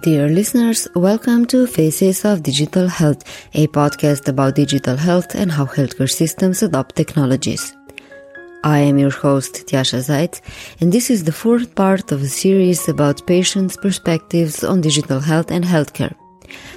[0.00, 5.66] Dear listeners, welcome to Faces of Digital Health, a podcast about digital health and how
[5.66, 7.76] healthcare systems adopt technologies.
[8.64, 10.40] I am your host, Tjasa Zajc,
[10.80, 15.50] and this is the fourth part of a series about patients' perspectives on digital health
[15.50, 16.14] and healthcare.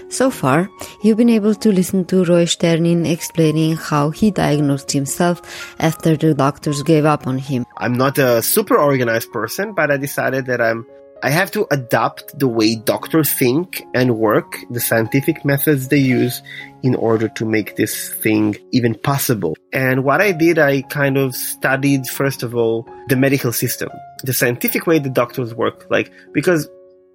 [0.10, 0.68] So far,
[1.02, 6.34] you've been able to listen to Roy Sternin explaining how he diagnosed himself after the
[6.34, 7.66] doctors gave up on him.
[7.78, 10.86] I'm not a super organized person, but I decided that I'm
[11.24, 16.42] I have to adapt the way doctors think and work, the scientific methods they use
[16.84, 19.56] in order to make this thing even possible.
[19.74, 23.90] And what I did, I kind of studied, first of all, the medical system,
[24.24, 26.70] the scientific way the doctors work, like, because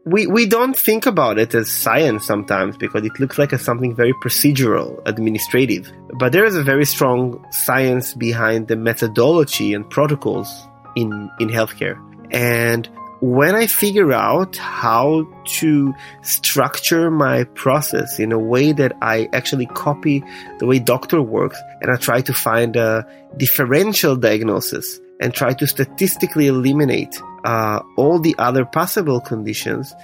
[0.06, 3.95] we, we don't think about it as science sometimes because it looks like a something
[3.95, 5.92] very procedural, administrative.
[6.18, 12.01] But there is a very strong science behind the methodology and protocols in, in healthcare.
[12.32, 12.88] And
[13.20, 15.27] when I figure out how
[15.59, 20.24] to structure my process in a way that I actually copy
[20.59, 25.66] the way doctor works and I try to find a differential diagnosis and try to
[25.66, 29.95] statistically eliminate uh, all the other possible conditions,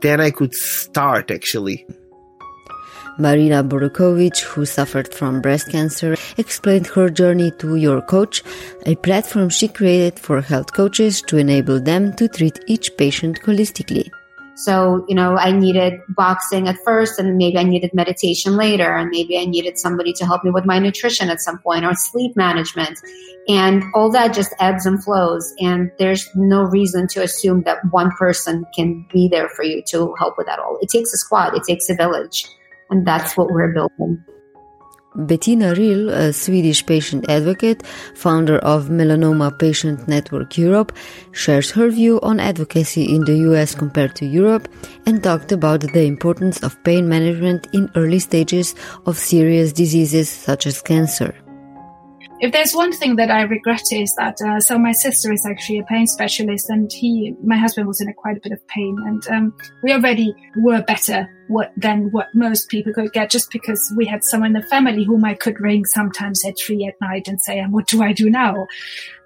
[0.00, 1.86] then I could start actually
[3.18, 8.42] Marina Borukovic, who suffered from breast cancer, explained her journey to Your Coach,
[8.86, 14.10] a platform she created for health coaches to enable them to treat each patient holistically.
[14.56, 19.10] So, you know, I needed boxing at first and maybe I needed meditation later and
[19.10, 22.36] maybe I needed somebody to help me with my nutrition at some point or sleep
[22.36, 23.00] management.
[23.48, 25.52] And all that just ebbs and flows.
[25.58, 30.14] And there's no reason to assume that one person can be there for you to
[30.18, 30.78] help with that all.
[30.80, 31.56] It takes a squad.
[31.56, 32.46] It takes a village.
[32.90, 34.24] And that's what we're building.
[35.16, 40.92] Bettina Ryll, a Swedish patient advocate, founder of Melanoma Patient Network Europe,
[41.30, 44.68] shares her view on advocacy in the US compared to Europe
[45.06, 48.74] and talked about the importance of pain management in early stages
[49.06, 51.32] of serious diseases such as cancer
[52.40, 55.78] if there's one thing that I regret is that uh, so my sister is actually
[55.78, 58.96] a pain specialist, and he, my husband, was in a quite a bit of pain,
[59.06, 63.92] and um, we already were better what, than what most people could get, just because
[63.96, 67.28] we had someone in the family whom I could ring sometimes at three at night
[67.28, 68.66] and say, "And what do I do now?"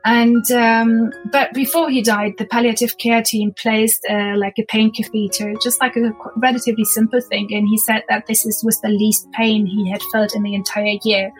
[0.04, 4.92] And um, but before he died, the palliative care team placed uh, like a pain
[4.92, 8.88] catheter, just like a relatively simple thing, and he said that this is, was the
[8.88, 11.32] least pain he had felt in the entire year.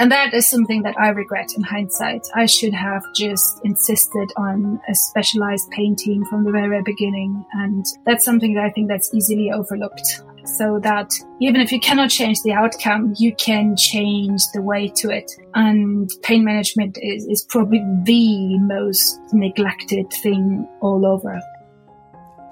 [0.00, 2.24] And that is something that I regret in hindsight.
[2.34, 7.44] I should have just insisted on a specialized pain team from the very, very beginning.
[7.54, 10.22] And that's something that I think that's easily overlooked.
[10.56, 15.10] So that even if you cannot change the outcome, you can change the way to
[15.10, 15.30] it.
[15.54, 21.40] And pain management is, is probably the most neglected thing all over.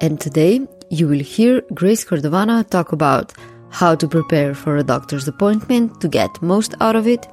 [0.00, 3.32] And today you will hear Grace Cordovano talk about
[3.80, 7.26] how to prepare for a doctor's appointment to get most out of it.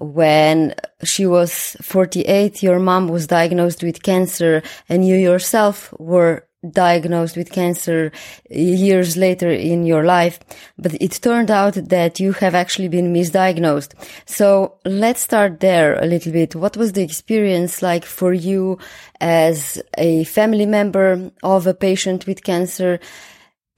[0.00, 7.36] When she was 48, your mom was diagnosed with cancer and you yourself were diagnosed
[7.36, 8.12] with cancer
[8.48, 10.38] years later in your life,
[10.78, 13.94] but it turned out that you have actually been misdiagnosed.
[14.26, 16.54] So let's start there a little bit.
[16.54, 18.78] What was the experience like for you
[19.20, 23.00] as a family member of a patient with cancer?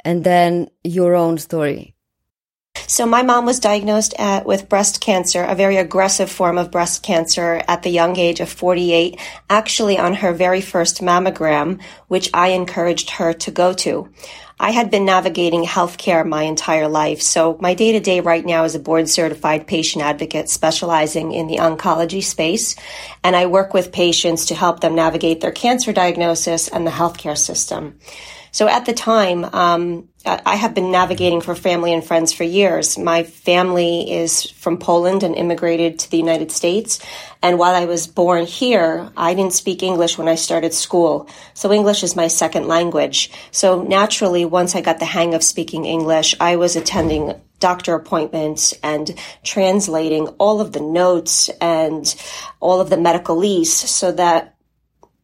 [0.07, 1.94] And then your own story.
[2.87, 7.03] So my mom was diagnosed at, with breast cancer, a very aggressive form of breast
[7.03, 9.19] cancer at the young age of 48,
[9.51, 14.11] actually on her very first mammogram, which I encouraged her to go to.
[14.61, 17.21] I had been navigating healthcare my entire life.
[17.21, 21.49] So my day to day right now is a board certified patient advocate specializing in
[21.49, 22.77] the oncology space.
[23.25, 27.37] And I work with patients to help them navigate their cancer diagnosis and the healthcare
[27.37, 27.99] system.
[28.55, 32.97] So at the time, um, I have been navigating for family and friends for years.
[32.97, 37.01] My family is from Poland and immigrated to the United States.
[37.43, 41.29] And while I was born here, I didn't speak English when I started school.
[41.55, 43.33] So English is my second language.
[43.51, 48.73] So naturally, once I got the hang of speaking English, I was attending doctor appointments
[48.85, 52.15] and translating all of the notes and
[52.61, 54.54] all of the medical lease so that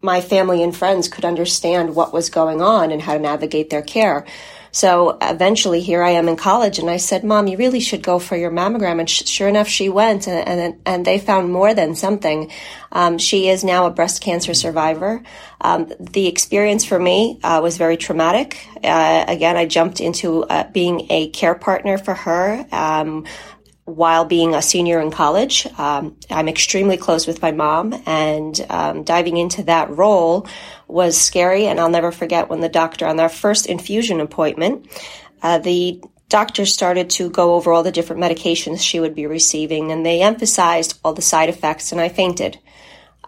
[0.03, 3.83] my family and friends could understand what was going on and how to navigate their
[3.83, 4.27] care.
[4.73, 8.21] So eventually, here I am in college, and I said, "Mom, you really should go
[8.21, 11.75] for your mammogram." And sh- sure enough, she went, and and, and they found more
[11.75, 12.53] than something.
[12.93, 15.23] Um, she is now a breast cancer survivor.
[15.61, 18.65] Um, the experience for me uh, was very traumatic.
[18.85, 22.65] Uh, again, I jumped into uh, being a care partner for her.
[22.71, 23.27] Um,
[23.97, 25.67] while being a senior in college.
[25.79, 30.47] Um, I'm extremely close with my mom, and um, diving into that role
[30.89, 31.67] was scary.
[31.67, 34.87] And I'll never forget when the doctor, on our first infusion appointment,
[35.43, 39.93] uh, the doctor started to go over all the different medications she would be receiving,
[39.93, 42.59] and they emphasized all the side effects, and I fainted.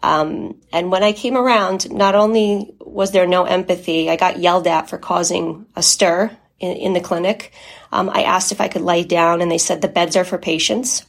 [0.03, 4.67] Um, and when I came around, not only was there no empathy, I got yelled
[4.67, 7.53] at for causing a stir in, in the clinic.
[7.91, 10.39] Um, I asked if I could lay down, and they said the beds are for
[10.39, 11.05] patients.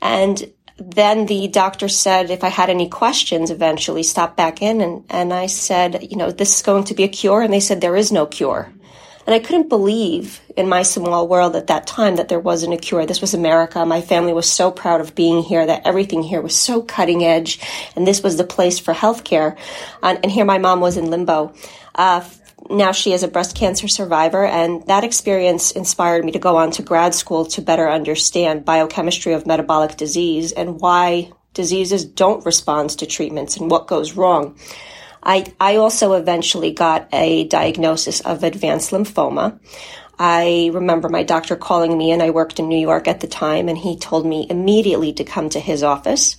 [0.00, 5.04] And then the doctor said if I had any questions, eventually stop back in, and
[5.10, 7.80] and I said, you know, this is going to be a cure, and they said
[7.80, 8.72] there is no cure.
[9.26, 12.78] And I couldn't believe in my small world at that time that there wasn't a
[12.78, 13.04] cure.
[13.04, 13.84] This was America.
[13.84, 17.60] My family was so proud of being here, that everything here was so cutting edge,
[17.94, 19.56] and this was the place for healthcare.
[20.02, 21.52] And, and here my mom was in limbo.
[21.94, 22.24] Uh,
[22.68, 26.70] now she is a breast cancer survivor, and that experience inspired me to go on
[26.72, 32.90] to grad school to better understand biochemistry of metabolic disease and why diseases don't respond
[32.90, 34.56] to treatments and what goes wrong.
[35.22, 39.58] I, I also eventually got a diagnosis of advanced lymphoma.
[40.18, 43.68] I remember my doctor calling me, and I worked in New York at the time,
[43.68, 46.36] and he told me immediately to come to his office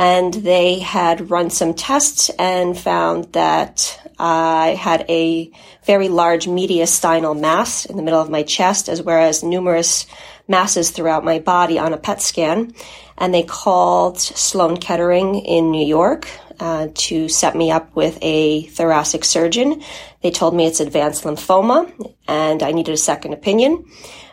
[0.00, 5.52] and they had run some tests and found that I had a
[5.84, 10.06] very large mediastinal mass in the middle of my chest, as well as numerous
[10.48, 12.72] masses throughout my body on a PET scan.
[13.18, 16.26] And they called Sloan Kettering in New York
[16.58, 19.82] uh, to set me up with a thoracic surgeon.
[20.22, 21.92] They told me it's advanced lymphoma
[22.26, 23.84] and I needed a second opinion.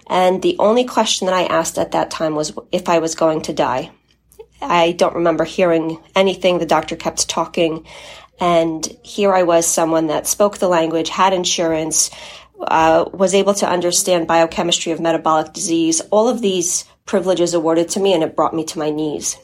[0.09, 3.41] And the only question that I asked at that time was if I was going
[3.41, 3.91] to die.
[4.61, 6.59] I don't remember hearing anything.
[6.59, 7.85] The doctor kept talking.
[8.39, 12.11] And here I was, someone that spoke the language, had insurance,
[12.59, 17.99] uh, was able to understand biochemistry of metabolic disease, all of these privileges awarded to
[17.99, 19.37] me, and it brought me to my knees.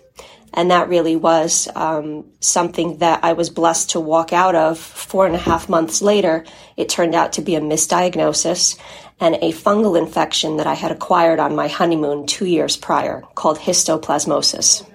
[0.55, 4.77] And that really was um, something that I was blessed to walk out of.
[4.77, 6.45] Four and a half months later,
[6.77, 8.77] it turned out to be a misdiagnosis
[9.19, 13.57] and a fungal infection that I had acquired on my honeymoon two years prior called
[13.57, 14.87] histoplasmosis.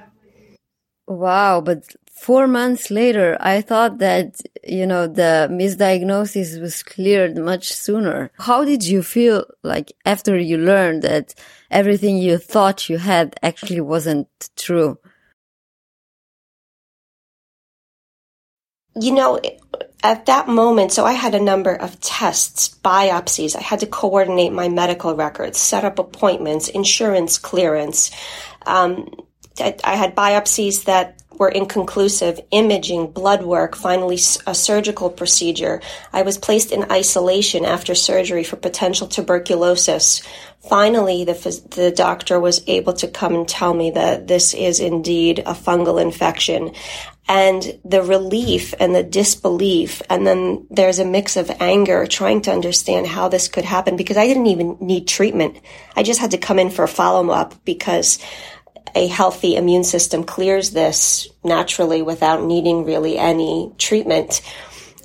[1.08, 7.72] Wow, but four months later, I thought that, you know, the misdiagnosis was cleared much
[7.72, 8.30] sooner.
[8.38, 11.34] How did you feel like after you learned that
[11.70, 14.98] everything you thought you had actually wasn't true?
[18.94, 19.40] You know,
[20.02, 23.56] at that moment, so I had a number of tests, biopsies.
[23.56, 28.10] I had to coordinate my medical records, set up appointments, insurance clearance.
[28.66, 29.08] Um,
[29.60, 35.80] I, I had biopsies that were inconclusive, imaging, blood work, finally a surgical procedure.
[36.12, 40.22] I was placed in isolation after surgery for potential tuberculosis.
[40.68, 45.38] Finally, the, the doctor was able to come and tell me that this is indeed
[45.40, 46.72] a fungal infection.
[47.30, 52.52] And the relief and the disbelief, and then there's a mix of anger trying to
[52.52, 55.58] understand how this could happen because I didn't even need treatment.
[55.94, 58.18] I just had to come in for a follow up because
[58.98, 64.42] a healthy immune system clears this naturally without needing really any treatment.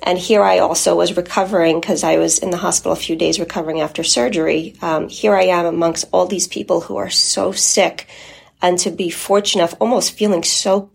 [0.02, 3.38] And here I also was recovering because I was in the hospital a few days
[3.38, 4.74] recovering after surgery.
[4.82, 8.08] Um, here I am amongst all these people who are so sick
[8.60, 10.90] and to be fortunate, almost feeling so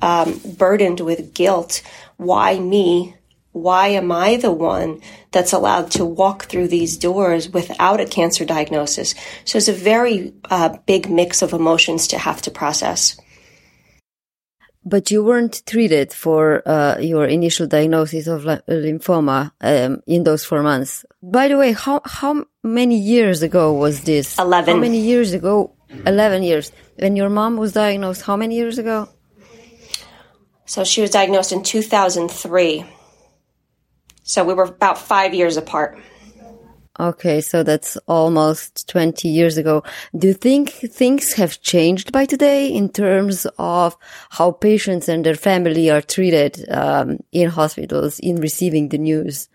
[0.00, 1.82] um, burdened with guilt.
[2.16, 3.16] Why me?
[3.52, 5.00] Why am I the one
[5.32, 9.14] that's allowed to walk through these doors without a cancer diagnosis?
[9.44, 13.20] So it's a very uh, big mix of emotions to have to process.
[14.84, 20.62] But you weren't treated for uh, your initial diagnosis of lymphoma um, in those four
[20.62, 21.04] months.
[21.22, 24.38] By the way, how how many years ago was this?
[24.38, 24.76] Eleven.
[24.76, 25.74] How many years ago?
[26.06, 26.72] Eleven years.
[26.96, 29.08] When your mom was diagnosed, how many years ago?
[30.64, 32.84] So she was diagnosed in 2003.
[34.30, 35.98] So we were about five years apart.
[37.00, 39.82] Okay, so that's almost 20 years ago.
[40.16, 43.96] Do you think things have changed by today in terms of
[44.28, 49.48] how patients and their family are treated um, in hospitals in receiving the news?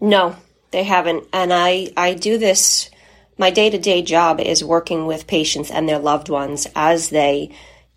[0.00, 0.34] No,
[0.70, 1.26] they haven't.
[1.34, 2.88] And I, I do this,
[3.36, 7.50] my day to day job is working with patients and their loved ones as they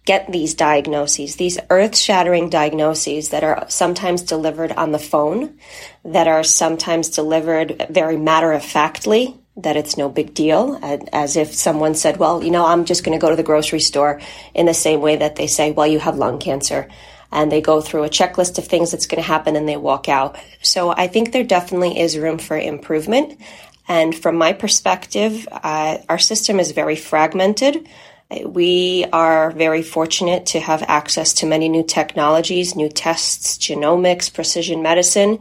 [0.06, 5.58] get these diagnoses, these earth shattering diagnoses that are sometimes delivered on the phone,
[6.04, 10.80] that are sometimes delivered very matter of factly, that it's no big deal,
[11.14, 13.80] as if someone said, well, you know, I'm just going to go to the grocery
[13.80, 14.20] store
[14.54, 16.90] in the same way that they say, well, you have lung cancer.
[17.32, 20.10] And they go through a checklist of things that's going to happen and they walk
[20.10, 20.38] out.
[20.62, 23.40] So I think there definitely is room for improvement.
[23.88, 27.88] And from my perspective, uh, our system is very fragmented.
[28.30, 34.34] Uh, we are very fortunate to have access to many new technologies, new tests, genomics,
[34.34, 35.40] precision medicine,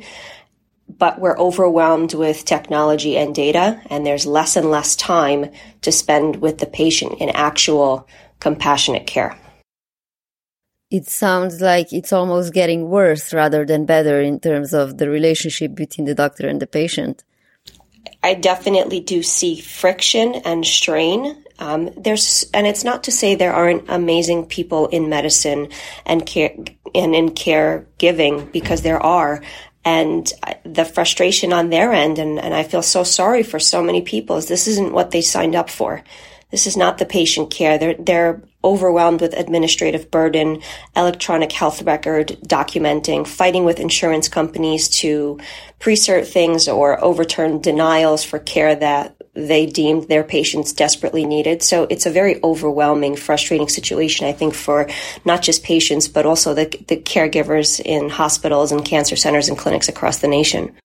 [0.99, 6.37] but we're overwhelmed with technology and data, and there's less and less time to spend
[6.37, 8.07] with the patient in actual
[8.41, 9.37] compassionate care.
[10.91, 15.75] It sounds like it's almost getting worse rather than better in terms of the relationship
[15.75, 17.25] between the doctor and the patient.
[18.23, 23.55] I definitely do see friction and strain um, there's, and it's not to say there
[23.55, 25.69] aren't amazing people in medicine
[26.05, 26.55] and care
[26.95, 29.43] and in caregiving because there are.
[29.85, 30.33] And
[30.65, 34.37] the frustration on their end, and, and I feel so sorry for so many people,
[34.37, 36.03] is this isn't what they signed up for.
[36.51, 37.79] This is not the patient care.
[37.79, 40.62] They're, they're overwhelmed with administrative burden,
[40.97, 45.38] electronic health record documenting, fighting with insurance companies to
[45.78, 51.62] pre-cert things or overturn denials for care that they deemed their patients desperately needed.
[51.62, 54.88] So it's a very overwhelming, frustrating situation, I think, for
[55.25, 59.88] not just patients, but also the, the caregivers in hospitals and cancer centers and clinics
[59.88, 60.76] across the nation.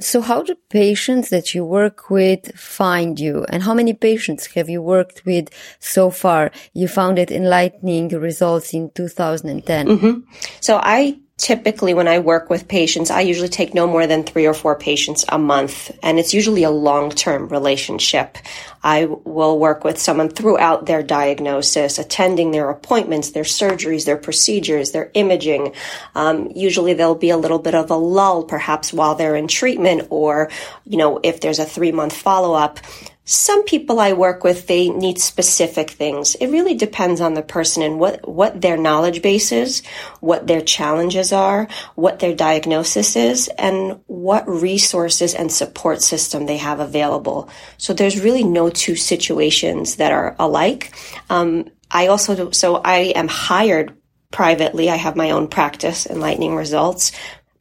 [0.00, 3.44] So how do patients that you work with find you?
[3.48, 5.48] And how many patients have you worked with
[5.78, 6.50] so far?
[6.72, 9.86] You found it enlightening results in 2010.
[9.86, 10.32] Mm-hmm.
[10.60, 14.46] So I typically when I work with patients, I usually take no more than three
[14.46, 18.38] or four patients a month, and it's usually a long term relationship.
[18.82, 24.92] I will work with someone throughout their diagnosis, attending their appointments, their surgeries, their procedures,
[24.92, 25.74] their imaging.
[26.14, 30.06] Um, usually there'll be a little bit of a lull, perhaps while they're in treatment,
[30.10, 30.50] or,
[30.84, 32.78] you know, if there's a three month follow up.
[33.26, 36.34] Some people I work with, they need specific things.
[36.34, 39.82] It really depends on the person and what, what their knowledge base is,
[40.20, 46.58] what their challenges are, what their diagnosis is, and what resources and support system they
[46.58, 47.48] have available.
[47.78, 50.92] So there's really no two situations that are alike.
[51.30, 53.96] Um, I also, so I am hired
[54.30, 54.90] privately.
[54.90, 57.12] I have my own practice, Enlightening Results,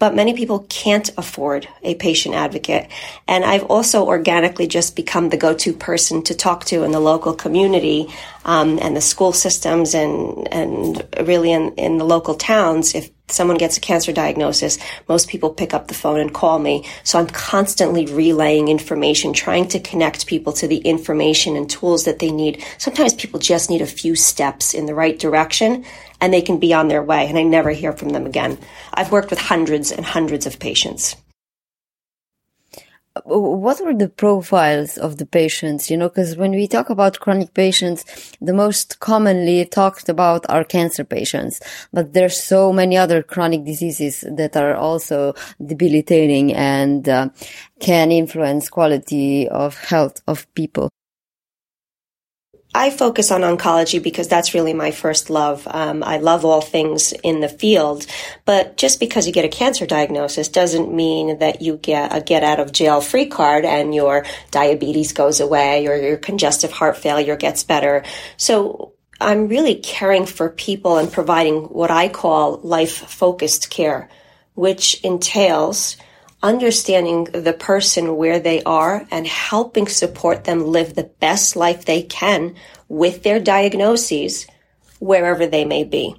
[0.03, 2.89] but many people can't afford a patient advocate.
[3.25, 7.33] And I've also organically just become the go-to person to talk to in the local
[7.33, 8.09] community
[8.45, 12.95] um, and the school systems and and really in, in the local towns.
[12.95, 16.85] If someone gets a cancer diagnosis, most people pick up the phone and call me.
[17.03, 22.19] So I'm constantly relaying information, trying to connect people to the information and tools that
[22.19, 22.63] they need.
[22.77, 25.85] Sometimes people just need a few steps in the right direction
[26.21, 28.57] and they can be on their way and I never hear from them again.
[28.93, 31.15] I've worked with hundreds and hundreds of patients.
[33.25, 35.91] What were the profiles of the patients?
[35.91, 38.03] You know, because when we talk about chronic patients,
[38.41, 44.25] the most commonly talked about are cancer patients, but there's so many other chronic diseases
[44.27, 47.29] that are also debilitating and uh,
[47.79, 50.89] can influence quality of health of people.
[52.75, 55.67] I focus on oncology because that's really my first love.
[55.69, 58.05] Um, I love all things in the field,
[58.45, 62.43] but just because you get a cancer diagnosis doesn't mean that you get a get
[62.43, 67.35] out of jail free card and your diabetes goes away or your congestive heart failure
[67.35, 68.03] gets better.
[68.37, 74.09] So I'm really caring for people and providing what I call life focused care
[74.55, 75.97] which entails
[76.43, 82.03] understanding the person where they are and helping support them live the best life they
[82.03, 82.53] can
[82.89, 84.45] with their diagnoses
[84.99, 86.15] wherever they may be.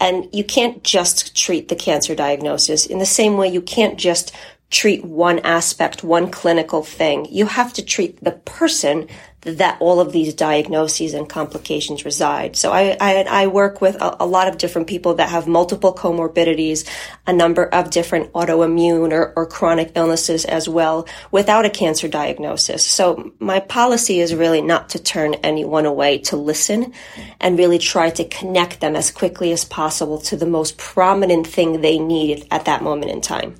[0.00, 4.34] And you can't just treat the cancer diagnosis in the same way you can't just
[4.70, 7.26] treat one aspect, one clinical thing.
[7.30, 9.08] You have to treat the person
[9.44, 12.56] that all of these diagnoses and complications reside.
[12.56, 15.94] So I, I, I work with a, a, lot of different people that have multiple
[15.94, 16.88] comorbidities,
[17.26, 22.84] a number of different autoimmune or, or chronic illnesses as well without a cancer diagnosis.
[22.84, 26.92] So my policy is really not to turn anyone away, to listen
[27.40, 31.80] and really try to connect them as quickly as possible to the most prominent thing
[31.80, 33.56] they need at that moment in time.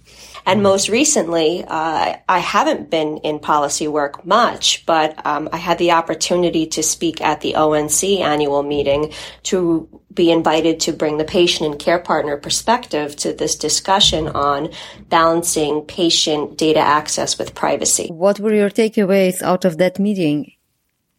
[0.46, 5.73] And most recently, uh, I haven't been in policy work much, but um, I had
[5.78, 9.12] the opportunity to speak at the ONC annual meeting
[9.44, 14.70] to be invited to bring the patient and care partner perspective to this discussion on
[15.08, 18.08] balancing patient data access with privacy.
[18.08, 20.52] What were your takeaways out of that meeting?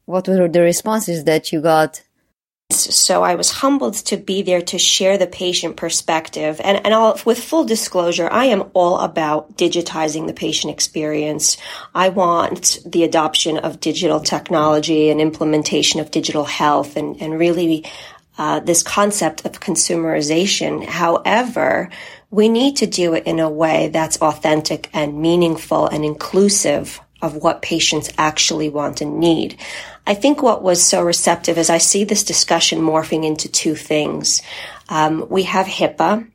[0.06, 2.02] What were the responses that you got?
[2.72, 6.60] So I was humbled to be there to share the patient perspective.
[6.64, 11.58] And, and I'll, with full disclosure, I am all about digitizing the patient experience.
[11.94, 17.86] I want the adoption of digital technology and implementation of digital health and, and really
[18.38, 20.84] uh, this concept of consumerization.
[20.86, 21.90] However,
[22.32, 27.36] we need to do it in a way that's authentic and meaningful and inclusive of
[27.36, 29.58] what patients actually want and need.
[30.08, 34.42] I think what was so receptive is I see this discussion morphing into two things.
[34.90, 36.30] Um, we have HIPAA,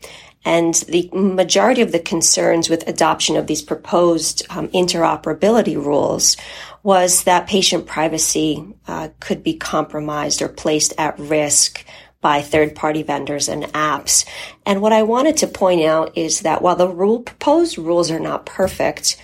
[0.44, 6.36] and the majority of the concerns with adoption of these proposed um, interoperability rules
[6.82, 11.84] was that patient privacy uh, could be compromised or placed at risk
[12.22, 14.24] by third party vendors and apps.
[14.64, 18.20] And what I wanted to point out is that while the rule proposed rules are
[18.20, 19.16] not perfect,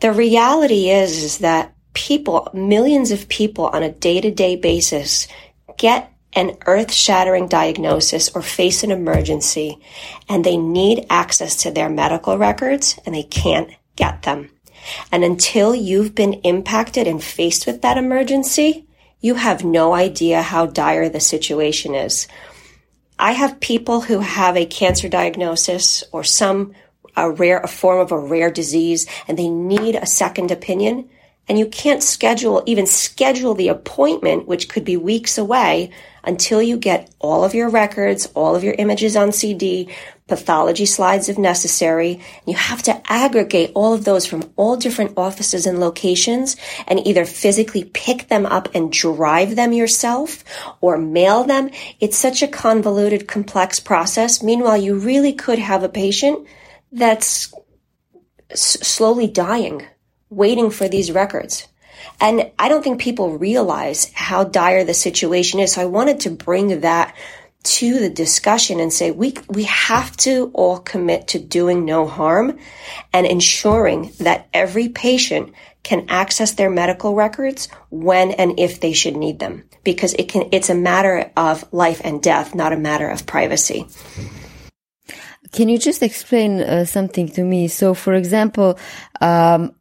[0.00, 5.26] the reality is, is that people, millions of people on a day to day basis
[5.78, 9.78] get an earth shattering diagnosis or face an emergency
[10.28, 14.50] and they need access to their medical records and they can't get them.
[15.10, 18.86] And until you've been impacted and faced with that emergency,
[19.20, 22.28] you have no idea how dire the situation is.
[23.18, 26.74] I have people who have a cancer diagnosis or some
[27.16, 31.08] a rare a form of a rare disease and they need a second opinion
[31.48, 35.90] and you can't schedule, even schedule the appointment, which could be weeks away
[36.24, 39.88] until you get all of your records, all of your images on CD,
[40.26, 42.20] pathology slides if necessary.
[42.46, 46.56] You have to aggregate all of those from all different offices and locations
[46.88, 50.42] and either physically pick them up and drive them yourself
[50.80, 51.70] or mail them.
[52.00, 54.42] It's such a convoluted, complex process.
[54.42, 56.48] Meanwhile, you really could have a patient
[56.90, 57.54] that's
[58.50, 59.86] s- slowly dying
[60.30, 61.68] waiting for these records.
[62.20, 65.72] And I don't think people realize how dire the situation is.
[65.72, 67.14] So I wanted to bring that
[67.66, 72.58] to the discussion and say we we have to all commit to doing no harm
[73.12, 79.16] and ensuring that every patient can access their medical records when and if they should
[79.16, 83.08] need them because it can it's a matter of life and death not a matter
[83.08, 83.84] of privacy
[85.50, 88.78] can you just explain uh, something to me so for example
[89.20, 89.74] um,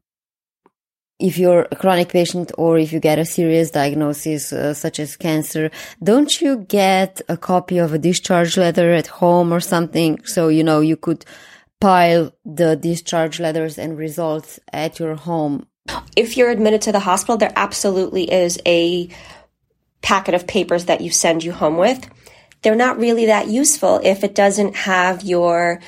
[1.19, 5.15] if you're a chronic patient or if you get a serious diagnosis uh, such as
[5.15, 5.71] cancer,
[6.03, 10.23] don't you get a copy of a discharge letter at home or something?
[10.25, 11.25] So, you know, you could
[11.79, 15.67] pile the discharge letters and results at your home.
[16.15, 19.09] If you're admitted to the hospital, there absolutely is a
[20.01, 22.09] packet of papers that you send you home with.
[22.61, 25.81] They're not really that useful if it doesn't have your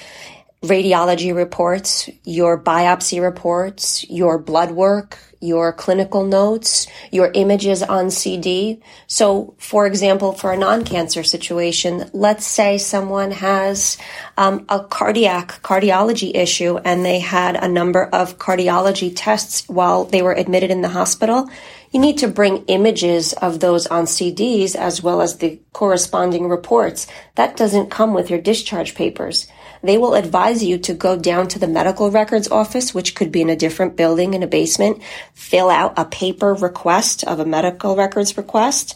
[0.63, 8.81] radiology reports, your biopsy reports, your blood work, your clinical notes, your images on CD.
[9.05, 13.97] So, for example, for a non-cancer situation, let's say someone has
[14.35, 20.23] um, a cardiac cardiology issue and they had a number of cardiology tests while they
[20.23, 21.47] were admitted in the hospital.
[21.91, 27.05] You need to bring images of those on CDs as well as the corresponding reports.
[27.35, 29.47] That doesn't come with your discharge papers.
[29.83, 33.41] They will advise you to go down to the medical records office, which could be
[33.41, 35.01] in a different building in a basement,
[35.33, 38.95] fill out a paper request of a medical records request,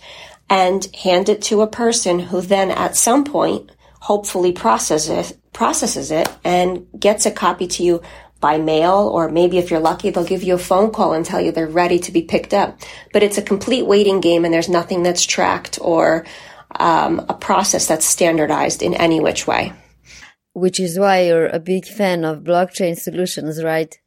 [0.50, 6.28] and hand it to a person who then at some point hopefully processes processes it
[6.44, 8.02] and gets a copy to you
[8.40, 11.40] by mail or maybe if you're lucky they'll give you a phone call and tell
[11.40, 12.80] you they're ready to be picked up.
[13.14, 16.26] But it's a complete waiting game and there's nothing that's tracked or
[16.80, 19.74] um, a process that's standardized in any which way
[20.54, 23.98] Which is why you're a big fan of blockchain solutions, right?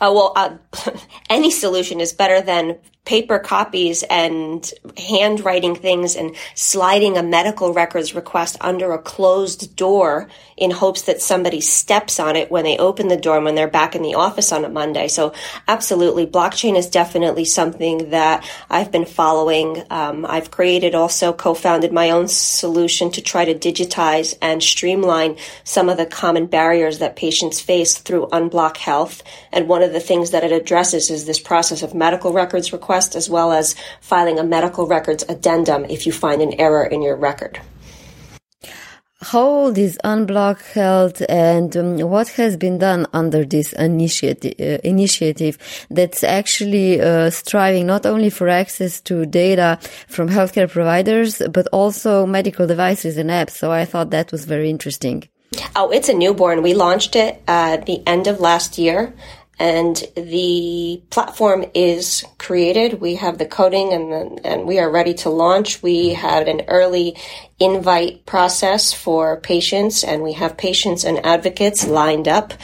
[0.00, 0.56] Uh, well, uh,
[1.30, 8.14] any solution is better than paper copies and handwriting things and sliding a medical records
[8.14, 13.08] request under a closed door in hopes that somebody steps on it when they open
[13.08, 15.08] the door when they're back in the office on a Monday.
[15.08, 15.32] So
[15.66, 19.82] absolutely, blockchain is definitely something that I've been following.
[19.88, 25.88] Um, I've created also co-founded my own solution to try to digitize and streamline some
[25.88, 29.22] of the common barriers that patients face through Unblock Health.
[29.50, 32.97] And one of the things that it addresses is this process of medical records request
[32.98, 37.02] request as well as filing a medical records addendum if you find an error in
[37.02, 37.60] your record.
[39.20, 44.78] How old is Unblock Health and um, what has been done under this initiative, uh,
[44.84, 45.58] initiative
[45.90, 52.26] that's actually uh, striving not only for access to data from healthcare providers, but also
[52.26, 53.54] medical devices and apps.
[53.60, 55.28] So I thought that was very interesting.
[55.74, 56.62] Oh, it's a newborn.
[56.62, 59.12] We launched it at the end of last year
[59.58, 63.00] and the platform is created.
[63.00, 65.82] We have the coding and the, and we are ready to launch.
[65.82, 67.16] We had an early
[67.58, 72.54] invite process for patients and we have patients and advocates lined up.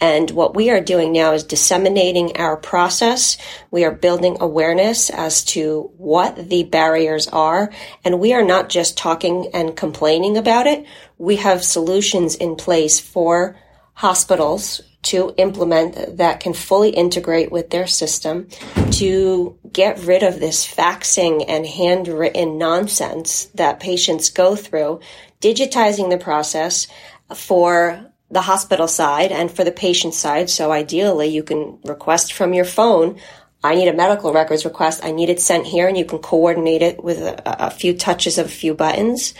[0.00, 3.36] And what we are doing now is disseminating our process.
[3.72, 7.72] We are building awareness as to what the barriers are.
[8.04, 10.86] And we are not just talking and complaining about it.
[11.18, 13.56] We have solutions in place for
[13.94, 18.48] hospitals to implement that can fully integrate with their system
[18.90, 25.00] to get rid of this faxing and handwritten nonsense that patients go through,
[25.40, 26.86] digitizing the process
[27.34, 30.50] for the hospital side and for the patient side.
[30.50, 33.20] So ideally you can request from your phone
[33.64, 35.02] I need a medical records request.
[35.02, 38.36] I need it sent here and you can coordinate it with a, a few touches
[38.36, 39.32] of a few buttons.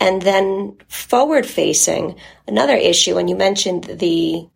[0.00, 2.16] And then forward facing,
[2.48, 4.48] another issue, and you mentioned the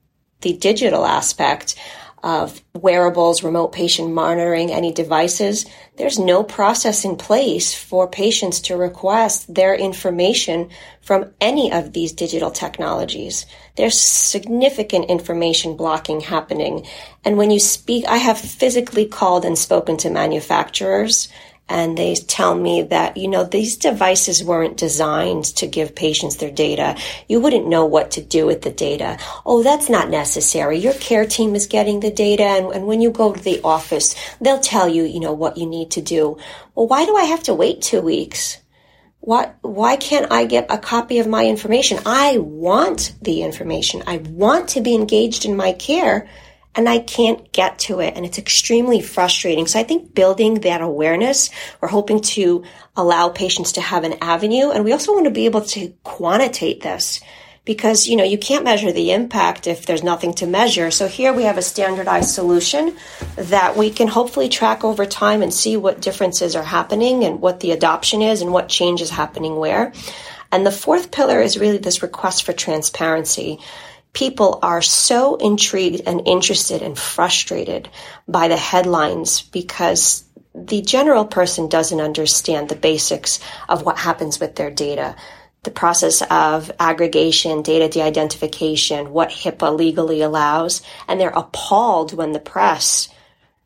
[0.42, 1.76] the digital aspect
[2.22, 8.76] of wearables, remote patient monitoring, any devices, there's no process in place for patients to
[8.76, 13.44] request their information from any of these digital technologies.
[13.76, 16.87] There's significant information blocking happening.
[17.24, 21.28] And when you speak, I have physically called and spoken to manufacturers
[21.72, 26.50] and they tell me that, you know, these devices weren't designed to give patients their
[26.50, 26.96] data.
[27.28, 29.18] You wouldn't know what to do with the data.
[29.46, 30.78] Oh, that's not necessary.
[30.78, 32.42] Your care team is getting the data.
[32.42, 35.66] And, and when you go to the office, they'll tell you, you know, what you
[35.66, 36.37] need to do.
[36.74, 38.58] Well, why do I have to wait two weeks?
[39.20, 42.00] What, why can't I get a copy of my information?
[42.04, 44.02] I want the information.
[44.06, 46.28] I want to be engaged in my care
[46.74, 48.14] and I can't get to it.
[48.16, 49.66] And it's extremely frustrating.
[49.66, 52.64] So I think building that awareness, we're hoping to
[52.96, 54.70] allow patients to have an avenue.
[54.70, 57.20] And we also want to be able to quantitate this
[57.64, 60.90] because, you know, you can't measure the impact if there's nothing to measure.
[60.90, 62.96] So here we have a standardized solution
[63.37, 67.61] that we can hopefully track over time and see what differences are happening and what
[67.61, 69.92] the adoption is and what change is happening where.
[70.50, 73.61] And the fourth pillar is really this request for transparency
[74.12, 77.88] people are so intrigued and interested and frustrated
[78.29, 84.55] by the headlines because the general person doesn't understand the basics of what happens with
[84.57, 85.16] their data.
[85.62, 92.40] The process of aggregation, data de-identification, what HIPAA legally allows, and they're appalled when the
[92.40, 93.09] press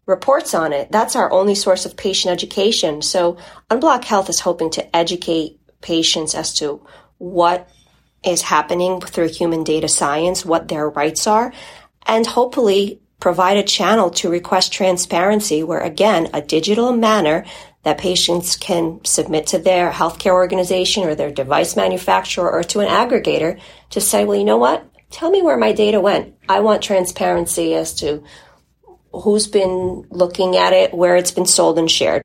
[0.04, 0.92] reports on it.
[0.92, 3.02] That's our only source of patient education.
[3.02, 3.38] So
[3.70, 6.86] Unblock Health is hoping to educate patients as to
[7.18, 7.68] what
[8.24, 11.52] is happening through human data science, what their rights are,
[12.06, 17.44] and hopefully provide a channel to request transparency where again, a digital manner
[17.82, 22.88] that patients can submit to their healthcare organization or their device manufacturer or to an
[22.88, 24.84] aggregator to say, well, you know what?
[25.10, 26.34] Tell me where my data went.
[26.48, 28.24] I want transparency as to
[29.12, 32.22] who's been looking at it, where it's been sold and shared.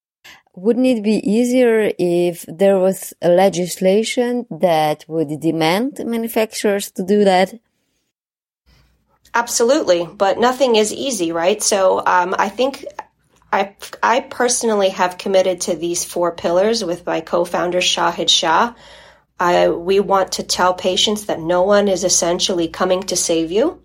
[0.63, 7.23] Wouldn't it be easier if there was a legislation that would demand manufacturers to do
[7.23, 7.59] that?
[9.33, 11.63] Absolutely, but nothing is easy, right?
[11.63, 12.85] So um, I think
[13.51, 18.75] I I personally have committed to these four pillars with my co-founder Shahid Shah.
[19.89, 23.81] We want to tell patients that no one is essentially coming to save you,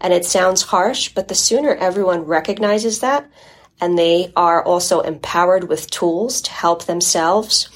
[0.00, 3.28] and it sounds harsh, but the sooner everyone recognizes that,
[3.80, 7.68] and they are also empowered with tools to help themselves,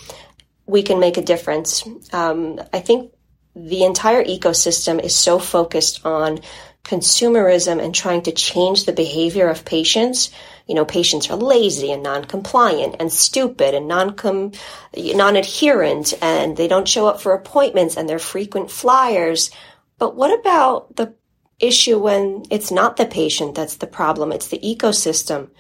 [0.67, 1.85] we can make a difference.
[2.13, 3.13] Um, I think
[3.57, 6.41] the entire ecosystem is so focused on
[6.85, 10.31] consumerism and trying to change the behavior of patients.
[10.67, 14.53] You know, patients are lazy and non-compliant and stupid and non-com,
[14.97, 19.51] non-adherent and they don't show up for appointments and they're frequent flyers.
[19.99, 21.15] But what about the
[21.59, 25.51] issue when it's not the patient that's the problem, it's the ecosystem?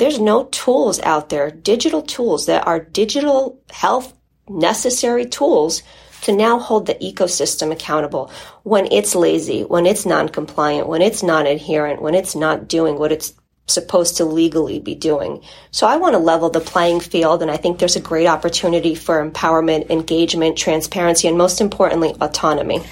[0.00, 4.14] There's no tools out there, digital tools that are digital health
[4.48, 5.82] necessary tools
[6.22, 8.32] to now hold the ecosystem accountable
[8.62, 13.34] when it's lazy, when it's non-compliant, when it's non-adherent, when it's not doing what it's
[13.66, 15.42] supposed to legally be doing.
[15.70, 18.94] So I want to level the playing field and I think there's a great opportunity
[18.94, 22.82] for empowerment, engagement, transparency, and most importantly, autonomy.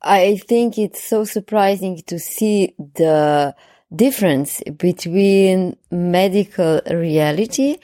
[0.00, 3.54] I think it's so surprising to see the
[3.94, 7.78] difference between medical reality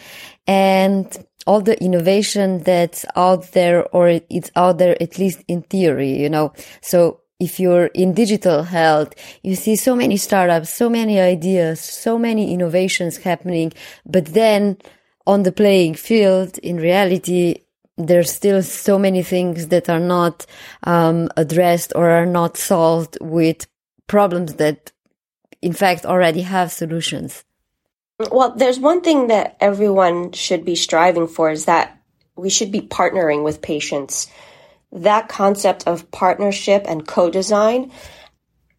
[0.46, 6.20] and all the innovation that's out there or it's out there at least in theory,
[6.20, 6.52] you know.
[6.80, 12.18] So if you're in digital health, you see so many startups, so many ideas, so
[12.18, 13.72] many innovations happening.
[14.06, 14.78] But then
[15.26, 17.64] on the playing field, in reality,
[17.96, 20.46] there's still so many things that are not
[20.84, 23.66] um, addressed or are not solved with
[24.06, 24.92] problems that
[25.64, 27.42] in fact already have solutions.
[28.18, 31.98] Well, there's one thing that everyone should be striving for is that
[32.36, 34.28] we should be partnering with patients.
[34.92, 37.90] That concept of partnership and co-design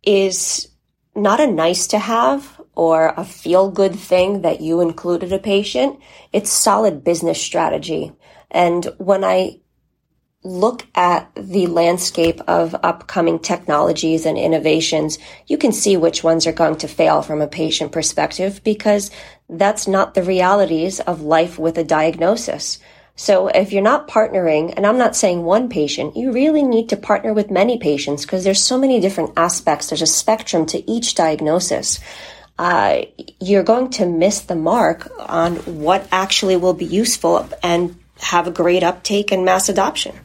[0.04, 0.70] is
[1.16, 6.00] not a nice to have or a feel good thing that you included a patient.
[6.32, 8.14] It's solid business strategy.
[8.52, 9.62] And when I
[10.46, 16.54] look at the landscape of upcoming technologies and innovations, you can see which ones are
[16.54, 19.10] going to fail from a patient perspective because
[19.50, 22.80] that's not the realities of life with a diagnosis.
[23.16, 26.98] So if you're not partnering, and I'm not saying one patient, you really need to
[26.98, 29.90] partner with many patients because there's so many different aspects.
[29.90, 32.00] There's a spectrum to each diagnosis.
[32.60, 33.04] Uh,
[33.40, 38.52] you're going to miss the mark on what actually will be useful and have a
[38.52, 40.16] great uptake and mass adoption.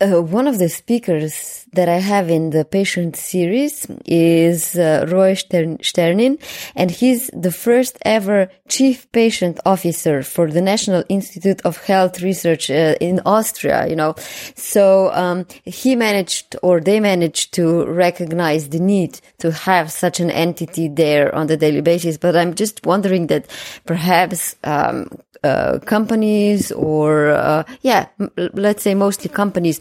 [0.00, 5.34] Uh, one of the speakers that I have in the patient series is uh, Roy
[5.34, 6.38] Stern- Sternin,
[6.74, 12.70] and he's the first ever chief patient officer for the National Institute of Health Research
[12.70, 14.14] uh, in Austria, you know.
[14.56, 20.30] So, um, he managed or they managed to recognize the need to have such an
[20.30, 22.16] entity there on the daily basis.
[22.16, 23.46] But I'm just wondering that
[23.84, 25.10] perhaps, um,
[25.42, 28.06] uh, companies or uh, yeah
[28.54, 29.80] let's say mostly companies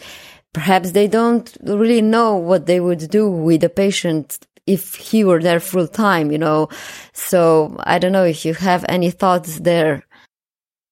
[0.54, 5.42] perhaps they don't really know what they would do with a patient if he were
[5.42, 6.70] there full time you know?
[7.14, 10.04] So i don't know if you have any thoughts there.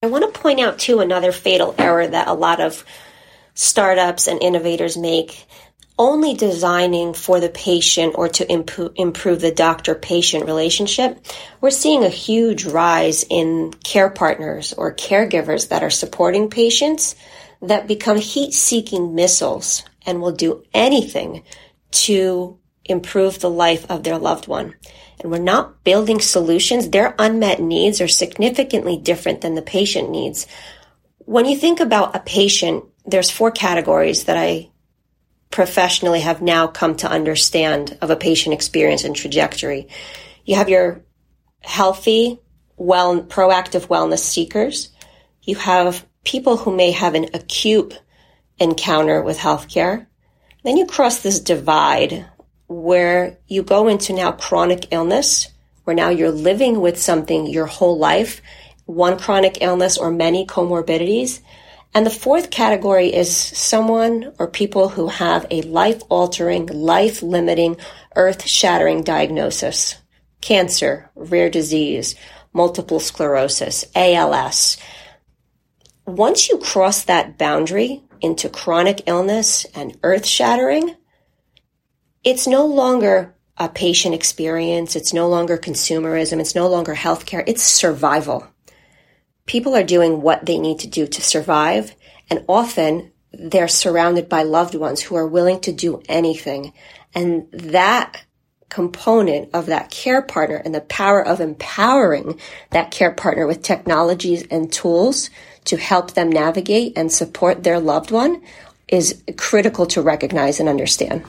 [0.04, 2.86] I want to point out too another fatal error that a lot of
[3.56, 5.48] startups and innovators make
[5.98, 11.26] only designing for the patient or to improve, the doctor patient relationship,
[11.60, 17.16] we're seeing a huge rise in care partners or caregivers that are supporting patients
[17.62, 21.44] that become heat seeking missiles and will do anything
[21.90, 24.76] to improve the life of their loved one.
[25.20, 26.90] And we're not building solutions.
[26.90, 30.46] Their unmet needs are significantly different than the patient needs.
[31.20, 34.70] When you think about a patient, there's four categories that I
[35.58, 39.88] professionally have now come to understand of a patient experience and trajectory.
[40.46, 41.02] You have your
[41.62, 42.40] healthy,
[42.76, 44.90] well, proactive wellness seekers.
[45.42, 48.00] You have people who may have an acute
[48.60, 50.06] encounter with healthcare.
[50.64, 52.28] Then you cross this divide
[52.68, 55.48] where you go into now chronic illness,
[55.86, 58.44] where now you're living with something your whole life,
[58.86, 61.40] one chronic illness or many comorbidities.
[61.98, 67.76] And the fourth category is someone or people who have a life altering, life limiting,
[68.16, 69.96] earth shattering diagnosis.
[70.40, 72.14] Cancer, rare disease,
[72.54, 74.78] multiple sclerosis, ALS.
[76.06, 80.96] Once you cross that boundary into chronic illness and earth shattering,
[82.24, 84.96] it's no longer a patient experience.
[84.96, 86.40] It's no longer consumerism.
[86.40, 87.44] It's no longer healthcare.
[87.48, 88.48] It's survival
[89.48, 91.96] people are doing what they need to do to survive.
[92.30, 96.74] And often they're surrounded by loved ones who are willing to do anything.
[97.16, 98.24] And that
[98.70, 102.40] component of that care partner and the power of empowering
[102.72, 105.30] that care partner with technologies and tools
[105.64, 108.42] to help them navigate and support their loved one
[108.90, 111.24] is critical to recognize and understand.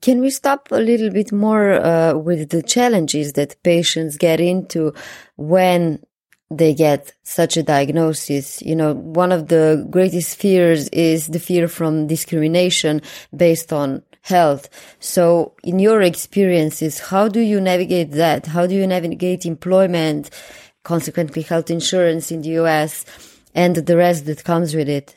[0.00, 4.92] Can we stop a little bit more uh, with the challenges that patients get into
[5.36, 6.00] when
[6.50, 8.62] they get such a diagnosis.
[8.62, 13.02] You know, one of the greatest fears is the fear from discrimination
[13.36, 14.68] based on health.
[15.00, 18.46] So in your experiences, how do you navigate that?
[18.46, 20.30] How do you navigate employment,
[20.84, 23.04] consequently health insurance in the US
[23.54, 25.14] and the rest that comes with it?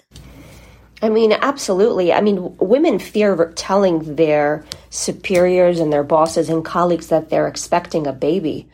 [1.04, 2.14] I mean, absolutely.
[2.14, 8.06] I mean, women fear telling their superiors and their bosses and colleagues that they're expecting
[8.06, 8.68] a baby.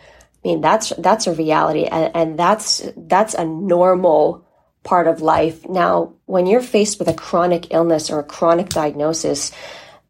[0.44, 4.46] I mean, that's that's a reality, and, and that's that's a normal
[4.84, 5.68] part of life.
[5.68, 9.52] Now, when you're faced with a chronic illness or a chronic diagnosis,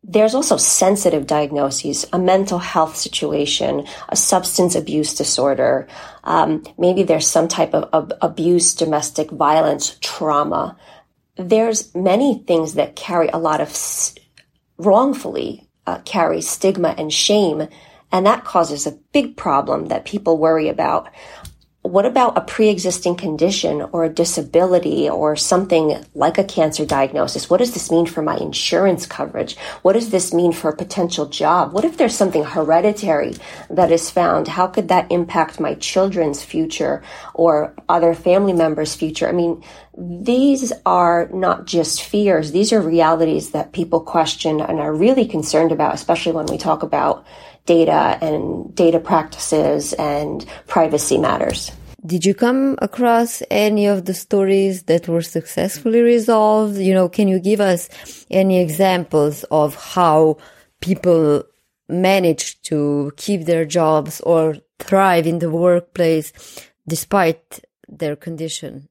[0.04, 5.88] there's also sensitive diagnoses, a mental health situation, a substance abuse disorder.
[6.24, 10.78] Um, maybe there's some type of, of abuse, domestic violence, trauma
[11.38, 13.72] there's many things that carry a lot of
[14.78, 17.68] wrongfully uh, carry stigma and shame,
[18.12, 21.10] and that causes a big problem that people worry about
[21.88, 27.50] what about a pre-existing condition or a disability or something like a cancer diagnosis?
[27.50, 29.58] What does this mean for my insurance coverage?
[29.84, 31.72] What does this mean for a potential job?
[31.74, 33.36] What if there's something hereditary
[33.70, 34.50] that is found?
[34.50, 39.30] How could that impact my children's future or other family members' future?
[39.30, 39.64] I mean,
[39.98, 42.52] these are not just fears.
[42.52, 46.84] These are realities that people question and are really concerned about, especially when we talk
[46.84, 47.26] about
[47.68, 51.72] data and data practices and privacy matters.
[52.06, 56.78] Did you come across any of the stories that were successfully resolved?
[56.78, 57.90] You know, can you give us
[58.32, 60.38] any examples of how
[60.80, 61.44] people
[61.90, 66.32] managed to keep their jobs or thrive in the workplace
[66.88, 68.90] despite their condition?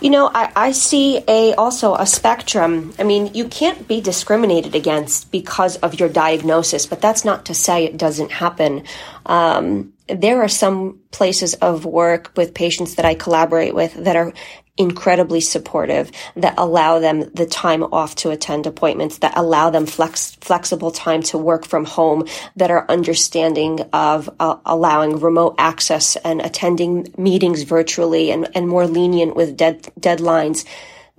[0.00, 2.92] You know, I, I see a also a spectrum.
[2.98, 7.54] I mean, you can't be discriminated against because of your diagnosis, but that's not to
[7.54, 8.84] say it doesn't happen.
[9.24, 14.32] Um, there are some places of work with patients that I collaborate with that are
[14.78, 20.34] incredibly supportive that allow them the time off to attend appointments that allow them flex,
[20.36, 26.40] flexible time to work from home that are understanding of uh, allowing remote access and
[26.40, 30.64] attending meetings virtually and, and more lenient with dead, deadlines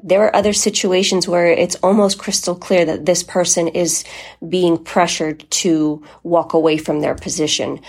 [0.06, 4.04] there are other situations where it's almost crystal clear that this person is
[4.48, 7.80] being pressured to walk away from their position.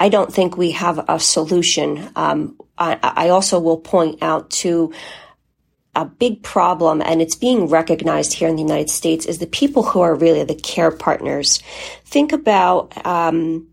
[0.00, 2.10] I don't think we have a solution.
[2.16, 4.92] Um, I, I also will point out to
[5.94, 9.82] a big problem, and it's being recognized here in the United States, is the people
[9.82, 11.60] who are really the care partners.
[12.06, 13.68] Think about, um,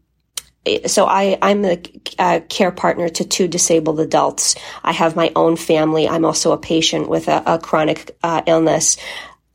[0.85, 1.81] so I, I'm a,
[2.19, 4.55] a, care partner to two disabled adults.
[4.83, 6.09] I have my own family.
[6.09, 8.97] I'm also a patient with a, a chronic uh, illness.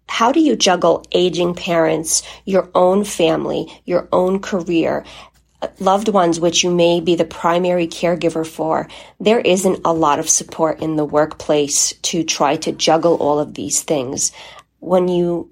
[0.09, 5.05] How do you juggle aging parents, your own family, your own career,
[5.79, 8.89] loved ones which you may be the primary caregiver for,
[9.21, 13.55] there isn't a lot of support in the workplace to try to juggle all of
[13.55, 14.33] these things.
[14.81, 15.51] When you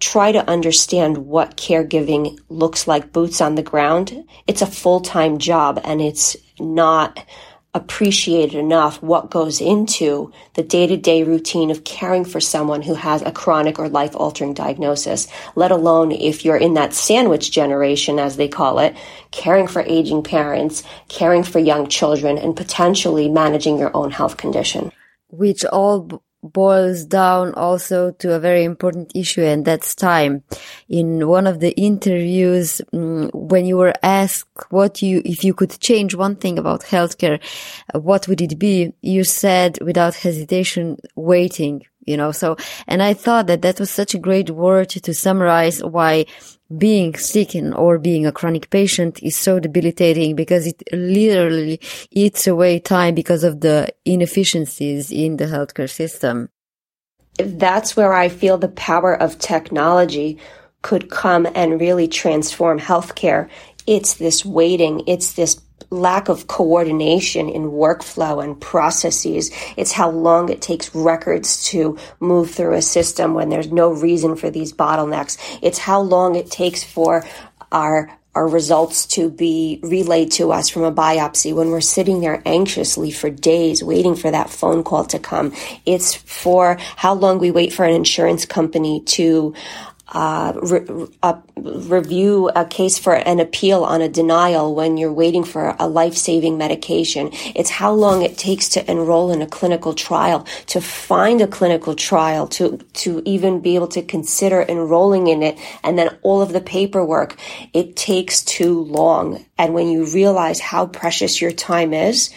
[0.00, 5.80] try to understand what caregiving looks like boots on the ground, it's a full-time job
[5.84, 7.22] and it's not
[7.72, 12.94] appreciated enough what goes into the day to day routine of caring for someone who
[12.94, 18.18] has a chronic or life altering diagnosis, let alone if you're in that sandwich generation,
[18.18, 18.96] as they call it,
[19.30, 24.90] caring for aging parents, caring for young children, and potentially managing your own health condition.
[25.28, 30.42] Which all boils down also to a very important issue and that's time.
[30.88, 35.78] In one of the interviews, mm, when you were asked what you, if you could
[35.80, 37.40] change one thing about healthcare,
[37.94, 38.92] uh, what would it be?
[39.02, 44.14] You said without hesitation, waiting, you know, so, and I thought that that was such
[44.14, 46.26] a great word to summarize why
[46.76, 52.46] being sick and or being a chronic patient is so debilitating because it literally eats
[52.46, 56.48] away time because of the inefficiencies in the healthcare system.
[57.38, 60.38] That's where I feel the power of technology
[60.82, 63.48] could come and really transform healthcare.
[63.86, 65.02] It's this waiting.
[65.06, 65.60] It's this
[65.90, 69.50] lack of coordination in workflow and processes.
[69.76, 74.36] It's how long it takes records to move through a system when there's no reason
[74.36, 75.36] for these bottlenecks.
[75.62, 77.24] It's how long it takes for
[77.72, 82.40] our our results to be relayed to us from a biopsy when we're sitting there
[82.46, 85.52] anxiously for days waiting for that phone call to come.
[85.84, 89.52] It's for how long we wait for an insurance company to
[90.10, 95.44] uh, re- uh, review a case for an appeal on a denial when you're waiting
[95.44, 97.30] for a life-saving medication.
[97.54, 101.94] It's how long it takes to enroll in a clinical trial, to find a clinical
[101.94, 106.52] trial, to, to even be able to consider enrolling in it, and then all of
[106.52, 107.36] the paperwork.
[107.72, 109.44] It takes too long.
[109.58, 112.30] And when you realize how precious your time is,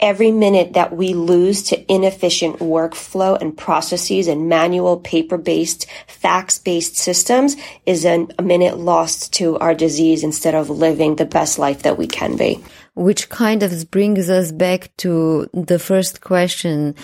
[0.00, 6.58] every minute that we lose to inefficient workflow and processes and manual paper based, fax
[6.58, 11.82] based systems is a minute lost to our disease instead of living the best life
[11.82, 12.62] that we can be.
[12.94, 16.94] Which kind of brings us back to the first question.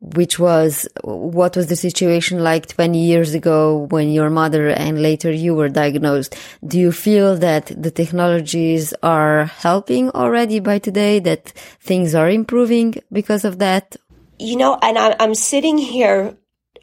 [0.00, 5.32] Which was what was the situation like 20 years ago when your mother and later
[5.32, 6.36] you were diagnosed.
[6.64, 11.48] Do you feel that the technologies are helping already by today, that
[11.80, 13.96] things are improving because of that?
[14.38, 16.36] You know, and I'm sitting here,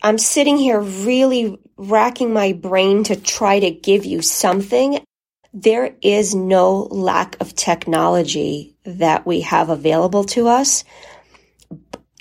[0.03, 4.99] I'm sitting here really racking my brain to try to give you something.
[5.53, 10.83] There is no lack of technology that we have available to us.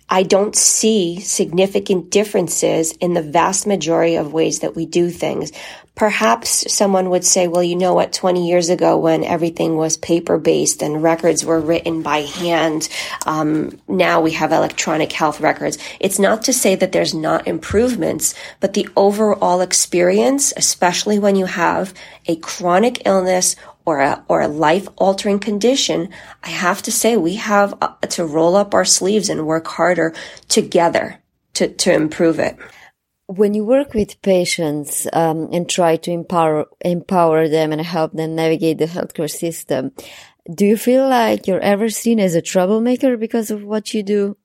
[0.09, 5.51] I don't see significant differences in the vast majority of ways that we do things.
[5.95, 10.39] Perhaps someone would say, well, you know what, 20 years ago when everything was paper
[10.39, 12.89] based and records were written by hand,
[13.27, 15.79] um, now we have electronic health records.
[16.01, 21.47] It's not to say that there's not improvements, but the overall experience, especially when you
[21.47, 21.95] have
[22.27, 26.09] a chronic illness or a, or a life altering condition,
[26.43, 30.15] I have to say we have uh, to roll up our sleeves and work harder
[30.49, 31.21] together
[31.55, 32.57] to, to improve it.
[33.27, 38.35] When you work with patients um, and try to empower empower them and help them
[38.35, 39.93] navigate the healthcare system,
[40.53, 44.37] do you feel like you're ever seen as a troublemaker because of what you do?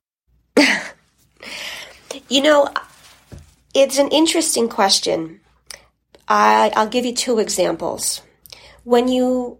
[2.29, 2.69] you know,
[3.73, 5.41] it's an interesting question.
[6.29, 8.21] I, I'll give you two examples
[8.89, 9.59] when you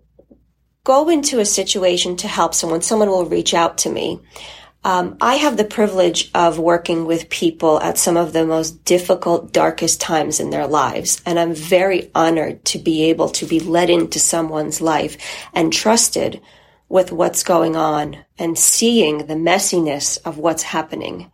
[0.84, 4.20] go into a situation to help someone, someone will reach out to me.
[4.84, 9.54] Um, I have the privilege of working with people at some of the most difficult,
[9.54, 11.22] darkest times in their lives.
[11.28, 15.16] And I'm very honored to be able to be let into someone's life
[15.54, 16.42] and trusted
[16.88, 21.32] with what's going on and seeing the messiness of what's happening.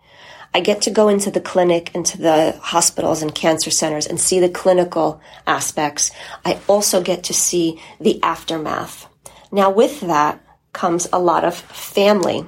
[0.56, 4.40] I get to go into the clinic, into the hospitals and cancer centers and see
[4.40, 6.12] the clinical aspects.
[6.46, 9.06] I also get to see the aftermath.
[9.52, 10.42] Now, with that
[10.72, 12.48] comes a lot of family.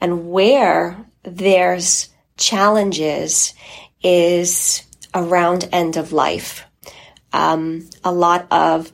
[0.00, 3.52] And where there's challenges
[4.02, 4.82] is
[5.12, 6.64] around end of life.
[7.34, 8.90] Um, a lot of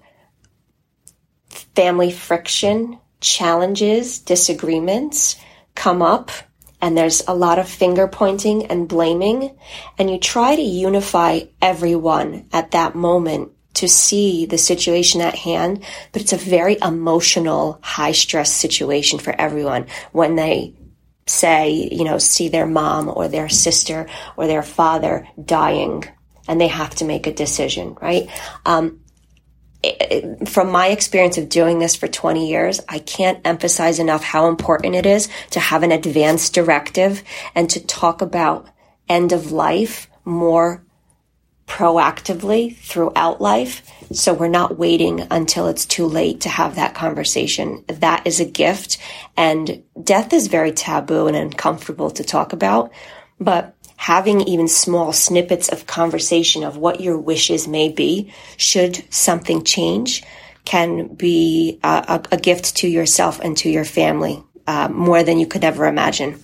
[1.76, 5.36] family friction, challenges, disagreements
[5.76, 6.32] come up
[6.80, 9.56] and there's a lot of finger pointing and blaming,
[9.98, 15.84] and you try to unify everyone at that moment to see the situation at hand,
[16.12, 20.74] but it's a very emotional, high stress situation for everyone when they
[21.26, 26.04] say, you know, see their mom or their sister or their father dying
[26.48, 28.28] and they have to make a decision, right?
[28.66, 28.99] Um,
[30.46, 34.94] from my experience of doing this for 20 years, I can't emphasize enough how important
[34.94, 37.22] it is to have an advance directive
[37.54, 38.68] and to talk about
[39.08, 40.84] end of life more
[41.66, 43.88] proactively throughout life.
[44.12, 47.84] So we're not waiting until it's too late to have that conversation.
[47.86, 48.98] That is a gift
[49.36, 52.90] and death is very taboo and uncomfortable to talk about,
[53.38, 59.62] but having even small snippets of conversation of what your wishes may be should something
[59.62, 60.24] change
[60.64, 65.46] can be a, a gift to yourself and to your family uh, more than you
[65.46, 66.42] could ever imagine.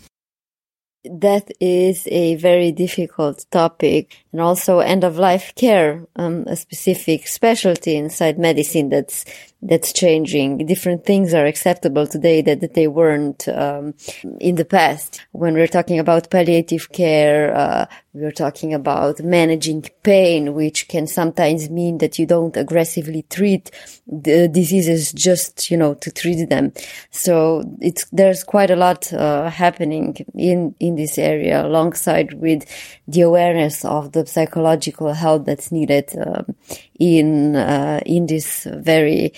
[1.05, 7.27] That is a very difficult topic and also end of life care, um, a specific
[7.27, 9.25] specialty inside medicine that's
[9.67, 10.59] that's changing.
[10.67, 13.95] Different things are acceptable today that, that they weren't um,
[14.41, 15.21] in the past.
[15.33, 21.69] When we're talking about palliative care, uh, we're talking about managing pain, which can sometimes
[21.69, 23.71] mean that you don't aggressively treat
[24.07, 26.73] the diseases just, you know, to treat them.
[27.11, 32.65] So it's, there's quite a lot uh, happening in, in this area alongside with
[33.07, 36.55] the awareness of the psychological help that's needed um,
[36.99, 39.33] in uh, in this very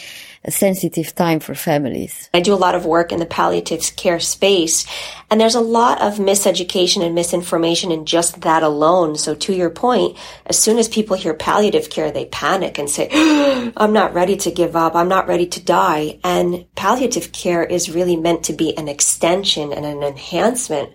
[0.49, 2.31] sensitive time for families.
[2.33, 4.87] I do a lot of work in the palliative care space,
[5.31, 9.17] and there's a lot of miseducation and misinformation in just that alone.
[9.17, 13.09] So, to your point, as soon as people hear palliative care, they panic and say,
[13.77, 14.95] I'm not ready to give up.
[14.95, 16.19] I'm not ready to die.
[16.25, 20.95] And palliative care is really meant to be an extension and an enhancement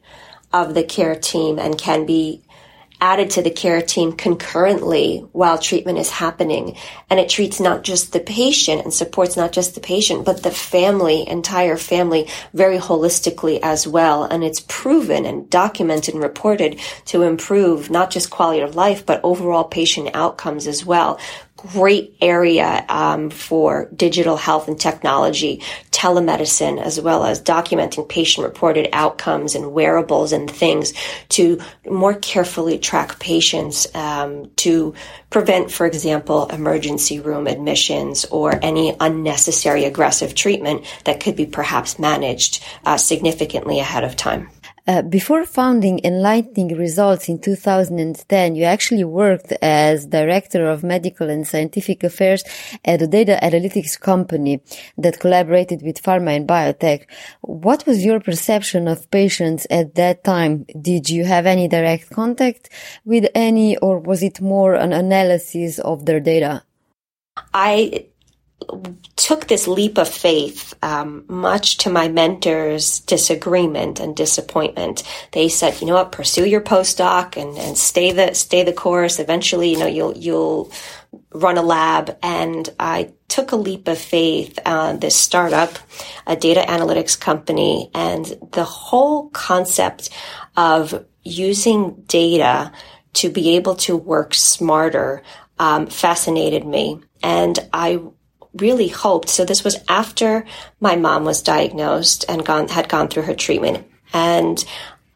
[0.52, 2.42] of the care team and can be
[3.02, 6.76] added to the care team concurrently while treatment is happening.
[7.10, 10.52] And it treats not just the patient and supports not just the patient, but the
[10.52, 14.24] family, entire family, very holistically as well.
[14.24, 19.22] And it's proven and documented and reported to improve not just quality of life, but
[19.24, 21.20] overall patient outcomes as well
[21.72, 25.62] great area um, for digital health and technology,
[25.92, 30.94] telemedicine, as well as documenting patient reported outcomes and wearables and things
[31.30, 31.60] to
[31.90, 34.94] more carefully track patients um, to
[35.30, 41.98] prevent, for example, emergency room admissions or any unnecessary aggressive treatment that could be perhaps
[41.98, 44.50] managed uh, significantly ahead of time.
[44.86, 51.48] Uh, before founding Enlightening Results in 2010, you actually worked as Director of Medical and
[51.48, 52.44] Scientific Affairs
[52.84, 54.62] at a data analytics company
[54.98, 57.06] that collaborated with pharma and biotech.
[57.40, 60.66] What was your perception of patients at that time?
[60.82, 62.70] Did you have any direct contact
[63.06, 66.64] with any, or was it more an analysis of their data?
[67.54, 68.08] I
[69.16, 75.04] took this leap of faith, um, much to my mentor's disagreement and disappointment.
[75.32, 79.20] They said, you know what, pursue your postdoc and, and stay the stay the course.
[79.20, 80.72] Eventually, you know, you'll you'll
[81.34, 82.18] run a lab.
[82.22, 85.78] And I took a leap of faith on this startup,
[86.28, 90.10] a data analytics company, and the whole concept
[90.56, 92.72] of using data
[93.14, 95.24] to be able to work smarter
[95.60, 97.00] um, fascinated me.
[97.22, 98.02] And I
[98.56, 99.30] really hoped.
[99.30, 100.46] So this was after
[100.80, 103.88] my mom was diagnosed and gone, had gone through her treatment.
[104.14, 104.64] And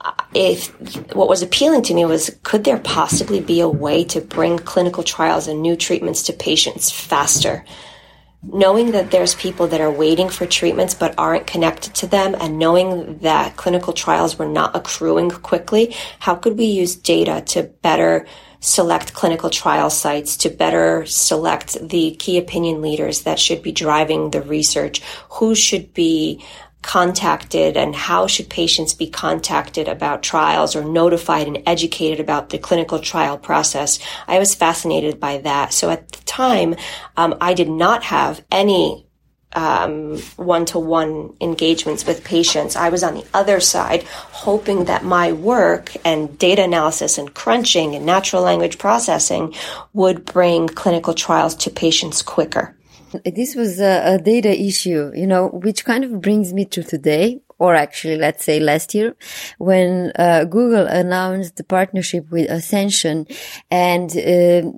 [0.02, 0.70] uh, if
[1.16, 5.04] what was appealing to me was could there possibly be a way to bring clinical
[5.04, 7.64] trials and new treatments to patients faster?
[8.44, 12.60] Knowing that there's people that are waiting for treatments but aren't connected to them, and
[12.60, 18.28] knowing that clinical trials were not accruing quickly, how could we use data to better
[18.60, 24.32] select clinical trial sites, to better select the key opinion leaders that should be driving
[24.32, 26.44] the research, who should be
[26.82, 32.58] contacted and how should patients be contacted about trials or notified and educated about the
[32.58, 34.00] clinical trial process.
[34.28, 35.74] I was fascinated by that.
[35.74, 36.76] So at the time,
[37.18, 39.07] um, I did not have any
[39.56, 42.76] one to one engagements with patients.
[42.76, 47.96] I was on the other side, hoping that my work and data analysis and crunching
[47.96, 49.54] and natural language processing
[49.94, 52.76] would bring clinical trials to patients quicker.
[53.24, 57.42] This was a, a data issue, you know, which kind of brings me to today
[57.60, 59.16] or actually let's say last year
[59.58, 63.26] when uh, Google announced the partnership with Ascension
[63.72, 64.72] and uh,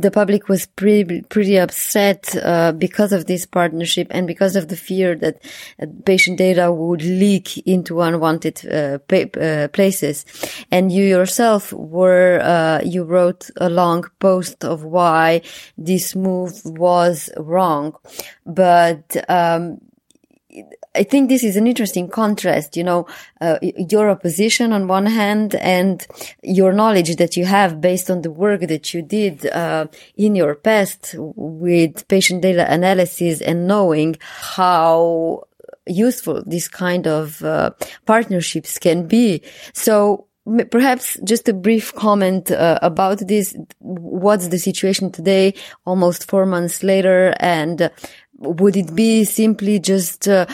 [0.00, 4.76] the public was pretty, pretty upset uh, because of this partnership and because of the
[4.76, 5.42] fear that
[5.80, 10.24] uh, patient data would leak into unwanted uh, uh, places.
[10.70, 15.42] And you yourself were, you wrote a long post of why
[15.76, 17.94] this move was wrong.
[18.46, 19.80] But, um,
[20.98, 23.06] I think this is an interesting contrast, you know,
[23.40, 26.04] uh, your opposition on one hand and
[26.42, 29.86] your knowledge that you have based on the work that you did uh,
[30.16, 34.16] in your past with patient data analysis and knowing
[34.56, 35.44] how
[35.86, 37.70] useful this kind of uh,
[38.04, 39.42] partnerships can be.
[39.72, 40.26] So
[40.70, 43.56] perhaps just a brief comment uh, about this.
[43.78, 45.54] What's the situation today,
[45.86, 47.90] almost four months later, and
[48.38, 50.46] would it be simply just uh,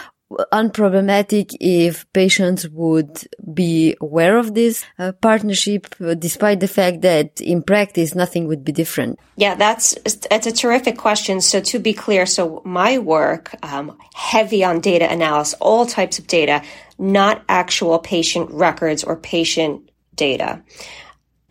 [0.53, 7.41] unproblematic if patients would be aware of this uh, partnership, uh, despite the fact that
[7.41, 9.18] in practice nothing would be different?
[9.37, 11.41] Yeah, that's it's a terrific question.
[11.41, 16.26] So to be clear, so my work um, heavy on data analysis, all types of
[16.26, 16.62] data,
[16.99, 20.62] not actual patient records or patient data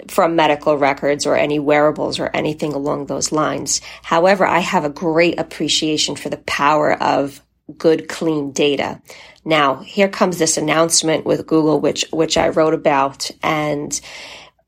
[0.07, 3.81] from medical records or any wearables or anything along those lines.
[4.01, 7.41] However, I have a great appreciation for the power of
[7.77, 9.01] good, clean data.
[9.45, 13.29] Now, here comes this announcement with Google, which, which I wrote about.
[13.41, 13.99] And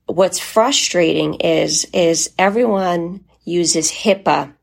[0.08, 4.54] what's frustrating is, is everyone uses HIPAA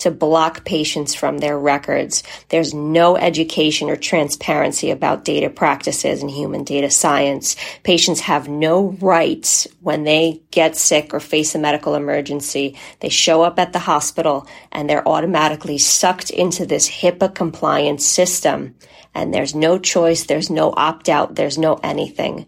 [0.00, 2.22] to block patients from their records.
[2.48, 7.56] There's no education or transparency about data practices in human data science.
[7.82, 12.76] Patients have no rights when they get sick or face a medical emergency.
[13.00, 18.74] They show up at the hospital and they're automatically sucked into this HIPAA compliance system.
[19.14, 20.24] And there's no choice.
[20.24, 21.34] There's no opt out.
[21.34, 22.46] There's no anything.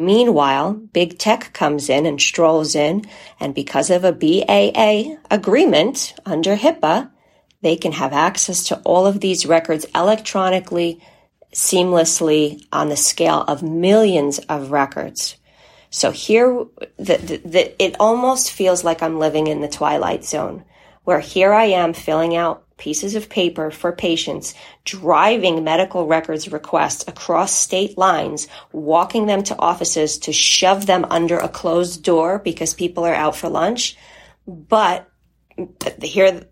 [0.00, 3.04] Meanwhile, big tech comes in and strolls in,
[3.38, 7.10] and because of a BAA agreement under HIPAA,
[7.60, 11.02] they can have access to all of these records electronically,
[11.52, 15.36] seamlessly on the scale of millions of records.
[15.90, 16.64] So here,
[16.96, 20.64] the, the, the, it almost feels like I'm living in the twilight zone,
[21.04, 24.54] where here I am filling out pieces of paper for patients,
[24.84, 31.38] driving medical records requests across state lines, walking them to offices to shove them under
[31.38, 33.96] a closed door because people are out for lunch.
[34.48, 35.08] But
[36.02, 36.48] here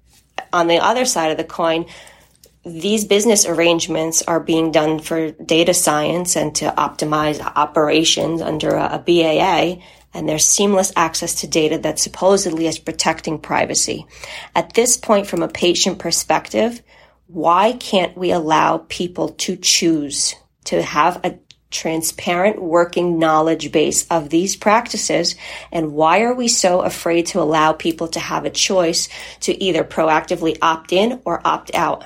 [0.52, 1.86] on the other side of the coin,
[2.64, 8.94] these business arrangements are being done for data science and to optimize operations under a,
[8.94, 9.82] a BAA
[10.14, 14.06] and there's seamless access to data that supposedly is protecting privacy.
[14.54, 16.82] At this point, from a patient perspective,
[17.26, 20.34] why can't we allow people to choose
[20.64, 21.38] to have a
[21.70, 25.36] transparent working knowledge base of these practices?
[25.70, 29.08] And why are we so afraid to allow people to have a choice
[29.40, 32.04] to either proactively opt in or opt out?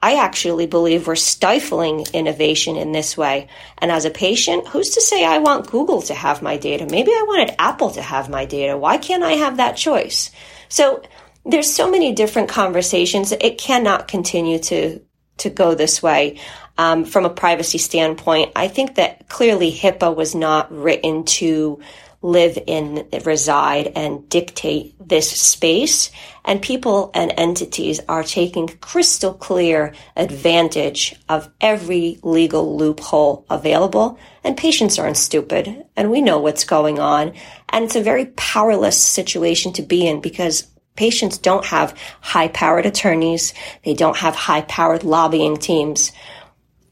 [0.00, 3.48] I actually believe we're stifling innovation in this way.
[3.78, 6.86] And as a patient, who's to say I want Google to have my data?
[6.88, 8.78] Maybe I wanted Apple to have my data.
[8.78, 10.30] Why can't I have that choice?
[10.68, 11.02] So
[11.44, 13.32] there's so many different conversations.
[13.32, 15.00] It cannot continue to
[15.38, 16.38] to go this way.
[16.76, 21.80] Um, from a privacy standpoint, I think that clearly HIPAA was not written to
[22.20, 26.10] live in, reside, and dictate this space.
[26.44, 34.18] And people and entities are taking crystal clear advantage of every legal loophole available.
[34.42, 37.34] And patients aren't stupid, and we know what's going on.
[37.68, 40.66] And it's a very powerless situation to be in because
[40.96, 43.54] patients don't have high powered attorneys.
[43.84, 46.10] They don't have high powered lobbying teams.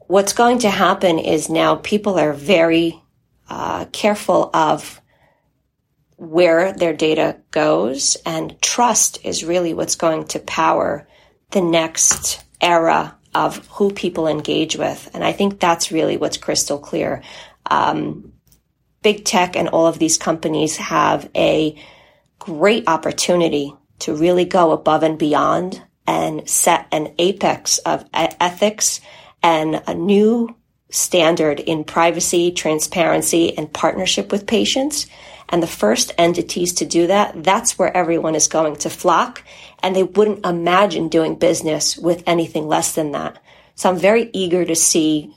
[0.07, 3.03] What's going to happen is now people are very
[3.49, 5.01] uh, careful of
[6.17, 11.07] where their data goes and trust is really what's going to power
[11.51, 15.11] the next era of who people engage with.
[15.13, 17.23] And I think that's really what's crystal clear.
[17.71, 18.33] Um,
[19.03, 21.79] big tech and all of these companies have a
[22.39, 29.01] great opportunity to really go above and beyond and set an apex of ethics
[29.43, 30.55] and a new
[30.91, 35.07] standard in privacy, transparency, and partnership with patients.
[35.49, 39.43] And the first entities to do that, that's where everyone is going to flock.
[39.83, 43.39] And they wouldn't imagine doing business with anything less than that.
[43.77, 45.35] So I'm very eager to see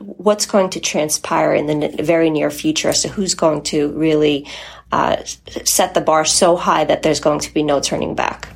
[0.00, 4.46] what's going to transpire in the very near future as to who's going to really
[4.92, 5.22] uh,
[5.64, 8.48] set the bar so high that there's going to be no turning back.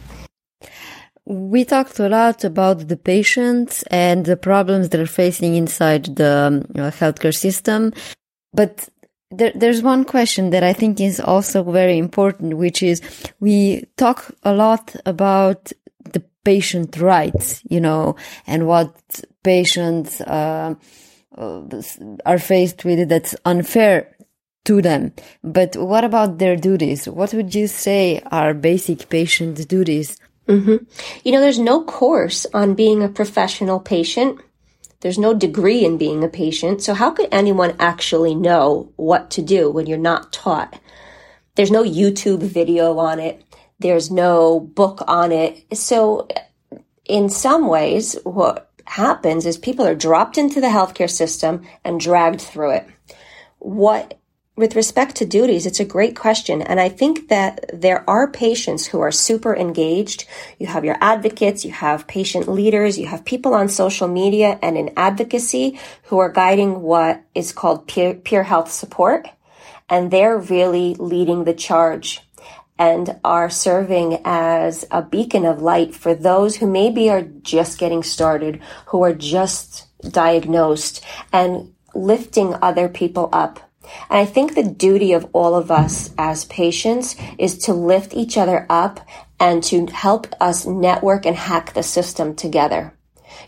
[1.27, 6.91] We talked a lot about the patients and the problems they're facing inside the um,
[6.91, 7.93] healthcare system,
[8.53, 8.89] but
[9.31, 13.01] there, there's one question that I think is also very important, which is
[13.39, 15.73] we talk a lot about
[16.05, 18.17] the patient rights, you know,
[18.47, 18.95] and what
[19.43, 20.75] patients uh,
[21.37, 21.61] uh
[22.27, 24.17] are faced with that's unfair
[24.65, 25.13] to them.
[25.43, 27.09] But what about their duties?
[27.09, 30.19] What would you say are basic patient duties?
[30.49, 30.85] Mm-hmm.
[31.25, 34.41] You know, there's no course on being a professional patient.
[35.01, 36.83] There's no degree in being a patient.
[36.83, 40.79] So how could anyone actually know what to do when you're not taught?
[41.55, 43.43] There's no YouTube video on it.
[43.79, 45.65] There's no book on it.
[45.77, 46.29] So
[47.07, 52.43] in some ways, what happens is people are dropped into the healthcare system and dragged
[52.43, 52.87] through it.
[53.59, 54.20] What
[54.57, 56.61] with respect to duties, it's a great question.
[56.61, 60.27] And I think that there are patients who are super engaged.
[60.59, 64.77] You have your advocates, you have patient leaders, you have people on social media and
[64.77, 69.29] in advocacy who are guiding what is called peer, peer health support.
[69.89, 72.21] And they're really leading the charge
[72.79, 78.03] and are serving as a beacon of light for those who maybe are just getting
[78.03, 83.70] started, who are just diagnosed and lifting other people up
[84.09, 88.37] and I think the duty of all of us as patients is to lift each
[88.37, 89.01] other up
[89.39, 92.93] and to help us network and hack the system together.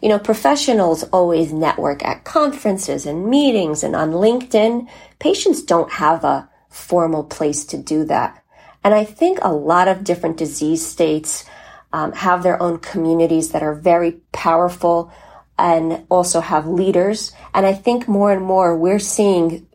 [0.00, 4.88] You know, professionals always network at conferences and meetings and on LinkedIn.
[5.18, 8.42] Patients don't have a formal place to do that.
[8.84, 11.44] And I think a lot of different disease states
[11.92, 15.12] um, have their own communities that are very powerful
[15.58, 17.32] and also have leaders.
[17.54, 19.66] And I think more and more we're seeing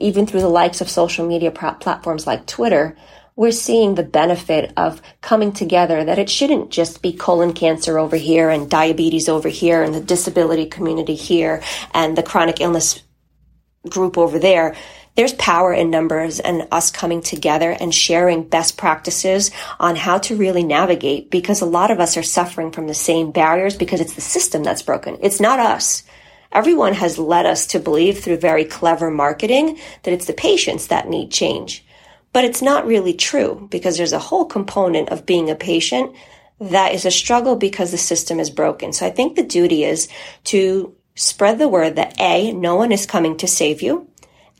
[0.00, 2.96] even through the likes of social media platforms like Twitter,
[3.34, 8.16] we're seeing the benefit of coming together that it shouldn't just be colon cancer over
[8.16, 11.62] here and diabetes over here and the disability community here
[11.94, 13.02] and the chronic illness
[13.88, 14.76] group over there.
[15.14, 20.36] There's power in numbers and us coming together and sharing best practices on how to
[20.36, 24.14] really navigate because a lot of us are suffering from the same barriers because it's
[24.14, 25.18] the system that's broken.
[25.20, 26.02] It's not us.
[26.52, 31.08] Everyone has led us to believe through very clever marketing that it's the patients that
[31.08, 31.84] need change.
[32.32, 36.14] But it's not really true because there's a whole component of being a patient
[36.60, 38.92] that is a struggle because the system is broken.
[38.92, 40.08] So I think the duty is
[40.44, 44.08] to spread the word that A, no one is coming to save you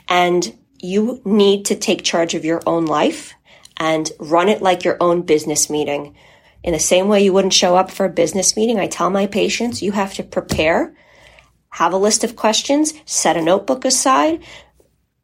[0.08, 3.34] and you need to take charge of your own life
[3.76, 6.14] and run it like your own business meeting.
[6.62, 9.26] In the same way you wouldn't show up for a business meeting, I tell my
[9.26, 10.94] patients you have to prepare
[11.72, 14.40] have a list of questions, set a notebook aside,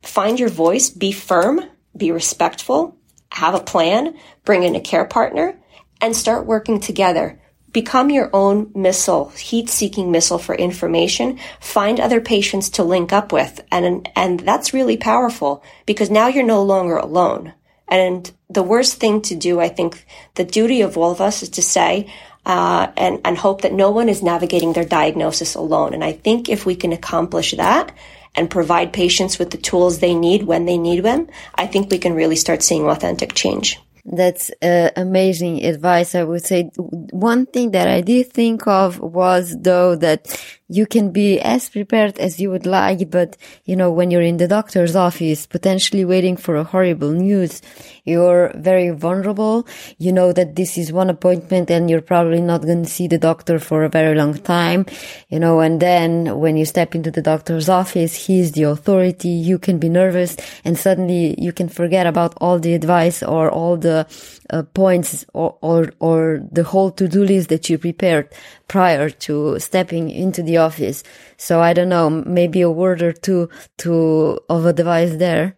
[0.03, 1.61] find your voice, be firm,
[1.97, 2.97] be respectful,
[3.31, 5.59] have a plan, bring in a care partner,
[6.01, 7.41] and start working together.
[7.73, 11.39] become your own missile, heat seeking missile for information.
[11.61, 13.61] Find other patients to link up with.
[13.71, 17.55] And, and that's really powerful because now you're no longer alone.
[17.87, 21.51] And the worst thing to do, I think the duty of all of us is
[21.51, 22.13] to say,
[22.49, 25.93] uh, and, and hope that no one is navigating their diagnosis alone.
[25.93, 27.95] And I think if we can accomplish that
[28.35, 31.99] and provide patients with the tools they need when they need them, I think we
[31.99, 33.79] can really start seeing authentic change.
[34.11, 36.15] That's uh, amazing advice.
[36.15, 41.11] I would say one thing that I did think of was though that you can
[41.11, 44.95] be as prepared as you would like, but you know, when you're in the doctor's
[44.95, 47.63] office, potentially waiting for a horrible news,
[48.05, 49.67] you're very vulnerable.
[49.99, 53.19] You know that this is one appointment and you're probably not going to see the
[53.19, 54.85] doctor for a very long time,
[55.29, 59.29] you know, and then when you step into the doctor's office, he's the authority.
[59.29, 63.77] You can be nervous and suddenly you can forget about all the advice or all
[63.77, 64.07] the
[64.51, 68.29] uh, points or, or, or the whole to-do list that you prepared
[68.67, 71.05] prior to stepping into the office.
[71.37, 75.58] So I don't know, maybe a word or two to of advice there.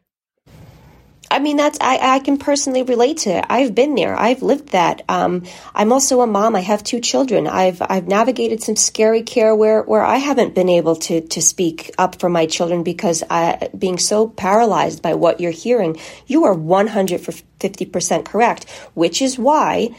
[1.30, 3.44] I mean, that's I, I can personally relate to it.
[3.48, 4.18] I've been there.
[4.18, 5.02] I've lived that.
[5.08, 6.56] Um, I'm also a mom.
[6.56, 7.46] I have two children.
[7.46, 11.94] I've I've navigated some scary care where where I haven't been able to to speak
[11.98, 15.98] up for my children because I being so paralyzed by what you're hearing.
[16.26, 19.94] You are 150 percent correct, which is why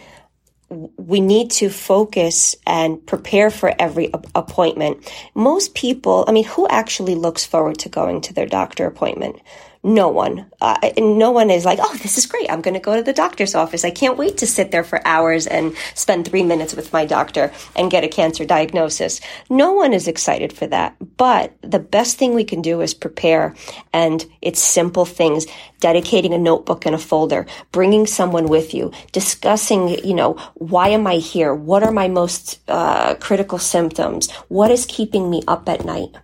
[0.98, 5.12] we need to focus and prepare for every appointment.
[5.36, 9.42] Most people, I mean, who actually looks forward to going to their doctor appointment?
[9.84, 10.46] No one.
[10.62, 12.50] Uh, no one is like, oh, this is great.
[12.52, 13.84] I'm going to go to the doctor's office.
[13.84, 17.52] I can't wait to sit there for hours and spend three minutes with my doctor
[17.76, 19.22] and get a cancer diagnosis.
[19.50, 20.96] No one is excited for that.
[21.18, 23.56] But the best thing we can do is prepare.
[23.92, 25.48] And it's simple things,
[25.80, 31.08] dedicating a notebook and a folder, bringing someone with you, discussing, you know, why am
[31.08, 31.56] I here?
[31.56, 34.30] What are my most uh, critical symptoms?
[34.48, 36.16] What is keeping me up at night?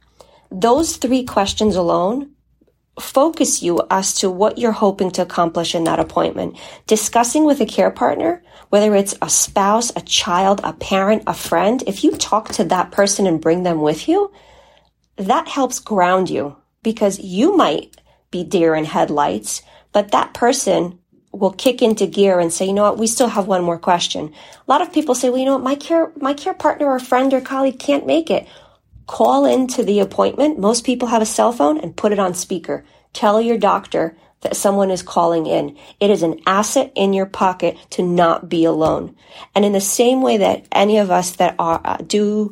[0.51, 2.31] Those three questions alone
[2.99, 6.57] focus you as to what you're hoping to accomplish in that appointment.
[6.87, 11.83] Discussing with a care partner, whether it's a spouse, a child, a parent, a friend,
[11.87, 14.31] if you talk to that person and bring them with you,
[15.17, 17.95] that helps ground you because you might
[18.31, 20.99] be deer in headlights, but that person
[21.31, 24.33] will kick into gear and say, you know what, we still have one more question.
[24.67, 26.99] A lot of people say, well, you know what, my care, my care partner or
[26.99, 28.47] friend or colleague can't make it
[29.07, 30.59] call into the appointment.
[30.59, 32.85] Most people have a cell phone and put it on speaker.
[33.13, 35.77] Tell your doctor that someone is calling in.
[35.99, 39.15] It is an asset in your pocket to not be alone.
[39.55, 42.51] And in the same way that any of us that are, uh, do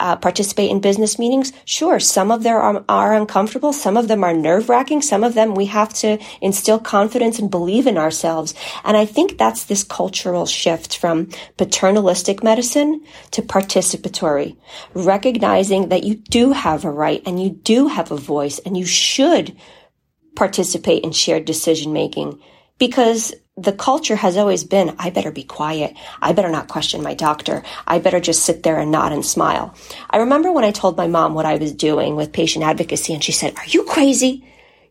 [0.00, 3.72] uh, participate in business meetings, sure, some of them are, are uncomfortable.
[3.72, 5.02] Some of them are nerve wracking.
[5.02, 8.54] Some of them we have to instill confidence and believe in ourselves.
[8.84, 14.56] And I think that's this cultural shift from paternalistic medicine to participatory,
[14.94, 18.86] recognizing that you do have a right and you do have a voice and you
[18.86, 19.56] should
[20.34, 22.40] participate in shared decision making
[22.78, 25.94] because the culture has always been, I better be quiet.
[26.22, 27.62] I better not question my doctor.
[27.86, 29.74] I better just sit there and nod and smile.
[30.08, 33.22] I remember when I told my mom what I was doing with patient advocacy and
[33.22, 34.46] she said, are you crazy?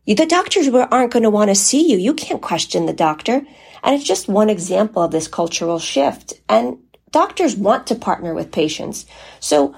[0.05, 1.97] The doctors aren't going to want to see you.
[1.97, 3.41] You can't question the doctor.
[3.83, 6.33] And it's just one example of this cultural shift.
[6.47, 6.77] And
[7.11, 9.05] doctors want to partner with patients.
[9.39, 9.75] So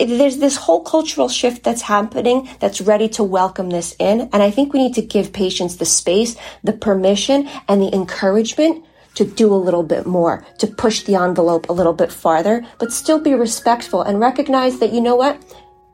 [0.00, 4.22] there's this whole cultural shift that's happening that's ready to welcome this in.
[4.32, 8.84] And I think we need to give patients the space, the permission, and the encouragement
[9.14, 12.92] to do a little bit more, to push the envelope a little bit farther, but
[12.92, 15.40] still be respectful and recognize that, you know what?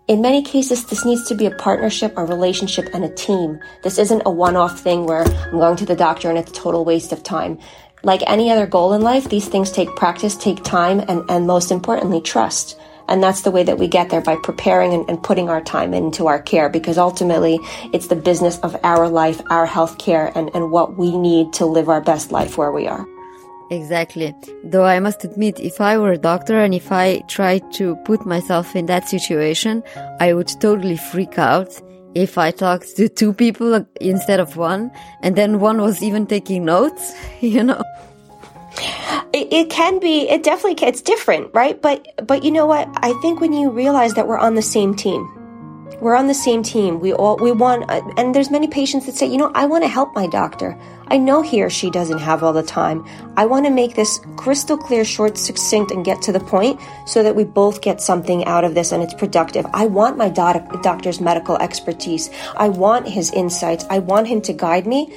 [0.09, 3.61] In many cases, this needs to be a partnership, a relationship, and a team.
[3.83, 6.85] This isn't a one-off thing where I'm going to the doctor and it's a total
[6.85, 7.59] waste of time.
[8.03, 11.71] Like any other goal in life, these things take practice, take time, and, and most
[11.71, 12.81] importantly, trust.
[13.11, 15.93] And that's the way that we get there by preparing and, and putting our time
[15.93, 17.59] into our care because ultimately
[17.93, 21.67] it's the business of our life, our health care, and, and what we need to
[21.67, 23.05] live our best life where we are.
[23.71, 24.35] Exactly.
[24.65, 28.27] Though I must admit, if I were a doctor and if I tried to put
[28.27, 29.83] myself in that situation,
[30.19, 31.81] I would totally freak out
[32.15, 34.91] if I talked to two people instead of one,
[35.23, 37.83] and then one was even taking notes, you know.
[39.33, 40.29] It, it, can be.
[40.29, 40.89] It definitely can.
[40.89, 41.81] It's different, right?
[41.81, 42.89] But but you know what?
[42.97, 45.29] I think when you realize that we're on the same team,
[46.01, 46.99] we're on the same team.
[46.99, 47.89] We all we want.
[47.91, 50.77] Uh, and there's many patients that say, you know, I want to help my doctor.
[51.09, 53.05] I know he or she doesn't have all the time.
[53.37, 57.23] I want to make this crystal clear, short, succinct, and get to the point so
[57.23, 59.67] that we both get something out of this and it's productive.
[59.73, 62.31] I want my doctor's medical expertise.
[62.57, 63.85] I want his insights.
[63.91, 65.13] I want him to guide me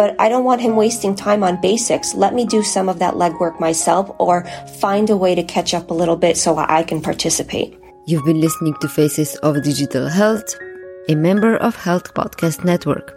[0.00, 2.14] but I don't want him wasting time on basics.
[2.14, 4.46] Let me do some of that legwork myself or
[4.80, 7.78] find a way to catch up a little bit so I can participate.
[8.06, 10.54] You've been listening to Faces of Digital Health,
[11.10, 13.14] a member of Health Podcast Network.